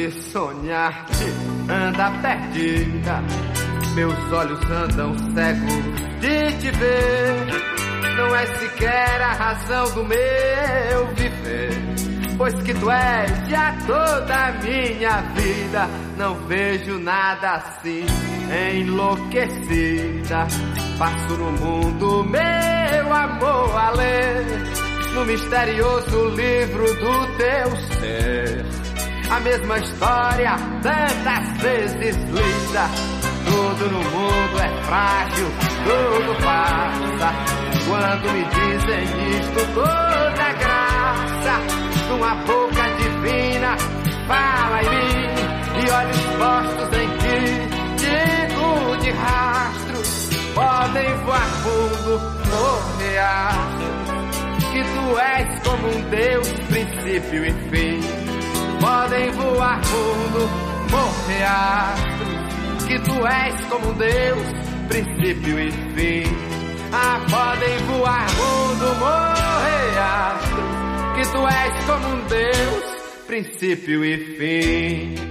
De 0.00 0.10
sonhar-te 0.32 1.24
anda 1.70 2.10
perdida. 2.22 3.22
Meus 3.94 4.32
olhos 4.32 4.70
andam 4.70 5.14
cegos 5.34 5.74
de 6.20 6.52
te 6.58 6.70
ver. 6.70 8.16
Não 8.16 8.34
é 8.34 8.46
sequer 8.46 9.20
a 9.20 9.32
razão 9.32 9.84
do 9.92 10.04
meu 10.04 11.06
viver. 11.14 11.72
Pois 12.38 12.54
que 12.62 12.72
tu 12.72 12.90
és 12.90 13.48
já 13.48 13.76
toda 13.86 14.34
a 14.34 14.52
minha 14.52 15.20
vida. 15.34 15.86
Não 16.16 16.34
vejo 16.46 16.98
nada 16.98 17.56
assim, 17.56 18.06
enlouquecida. 18.72 20.46
Passo 20.98 21.34
no 21.36 21.52
mundo, 21.52 22.24
meu 22.24 23.12
amor, 23.12 23.76
a 23.76 23.90
ler. 23.90 24.46
No 25.14 25.26
misterioso 25.26 26.28
livro 26.30 26.86
do 26.86 27.36
teu 27.36 27.76
ser. 28.00 28.89
A 29.30 29.38
mesma 29.38 29.78
história, 29.78 30.56
tantas 30.82 31.62
vezes 31.62 32.16
lida. 32.16 32.90
Tudo 33.44 33.90
no 33.90 34.02
mundo 34.10 34.58
é 34.58 34.82
frágil, 34.82 35.46
tudo 35.84 36.34
passa. 36.42 37.32
Quando 37.86 38.32
me 38.32 38.44
dizem 38.44 39.04
isto, 39.38 39.72
toda 39.72 40.52
graça. 40.58 41.60
Numa 42.08 42.34
boca 42.44 42.82
divina, 42.98 43.76
fala 44.26 44.82
em 44.82 44.90
mim. 44.90 45.28
E 45.78 45.90
olhos 45.90 46.22
postos 46.36 46.98
em 46.98 47.08
ti, 47.18 47.68
digo 48.02 48.96
de 48.96 49.10
rastros. 49.12 50.30
Podem 50.54 51.14
voar 51.24 51.46
fundo, 51.62 52.20
morrer 52.50 53.18
astros. 53.18 54.10
Que 54.72 54.82
tu 54.82 55.18
és 55.20 55.60
como 55.62 55.86
um 55.86 56.10
Deus, 56.10 56.48
princípio 56.68 57.44
e 57.44 57.52
fim 57.70 58.19
podem 58.80 59.30
voar 59.32 59.84
fundo, 59.84 60.48
morrer 60.90 61.44
astros, 61.44 62.86
que 62.86 62.98
tu 63.00 63.26
és 63.26 63.64
como 63.66 63.90
um 63.90 63.94
Deus, 63.94 64.46
princípio 64.88 65.60
e 65.60 65.70
fim. 65.70 66.24
Ah, 66.92 67.20
podem 67.30 67.78
voar 67.86 68.26
mundo, 68.34 68.94
morrer 68.98 69.98
astros, 69.98 70.64
que 71.14 71.22
tu 71.30 71.46
és 71.46 71.84
como 71.84 72.08
um 72.08 72.26
Deus, 72.26 73.26
princípio 73.26 74.04
e 74.04 74.16
fim. 74.36 75.30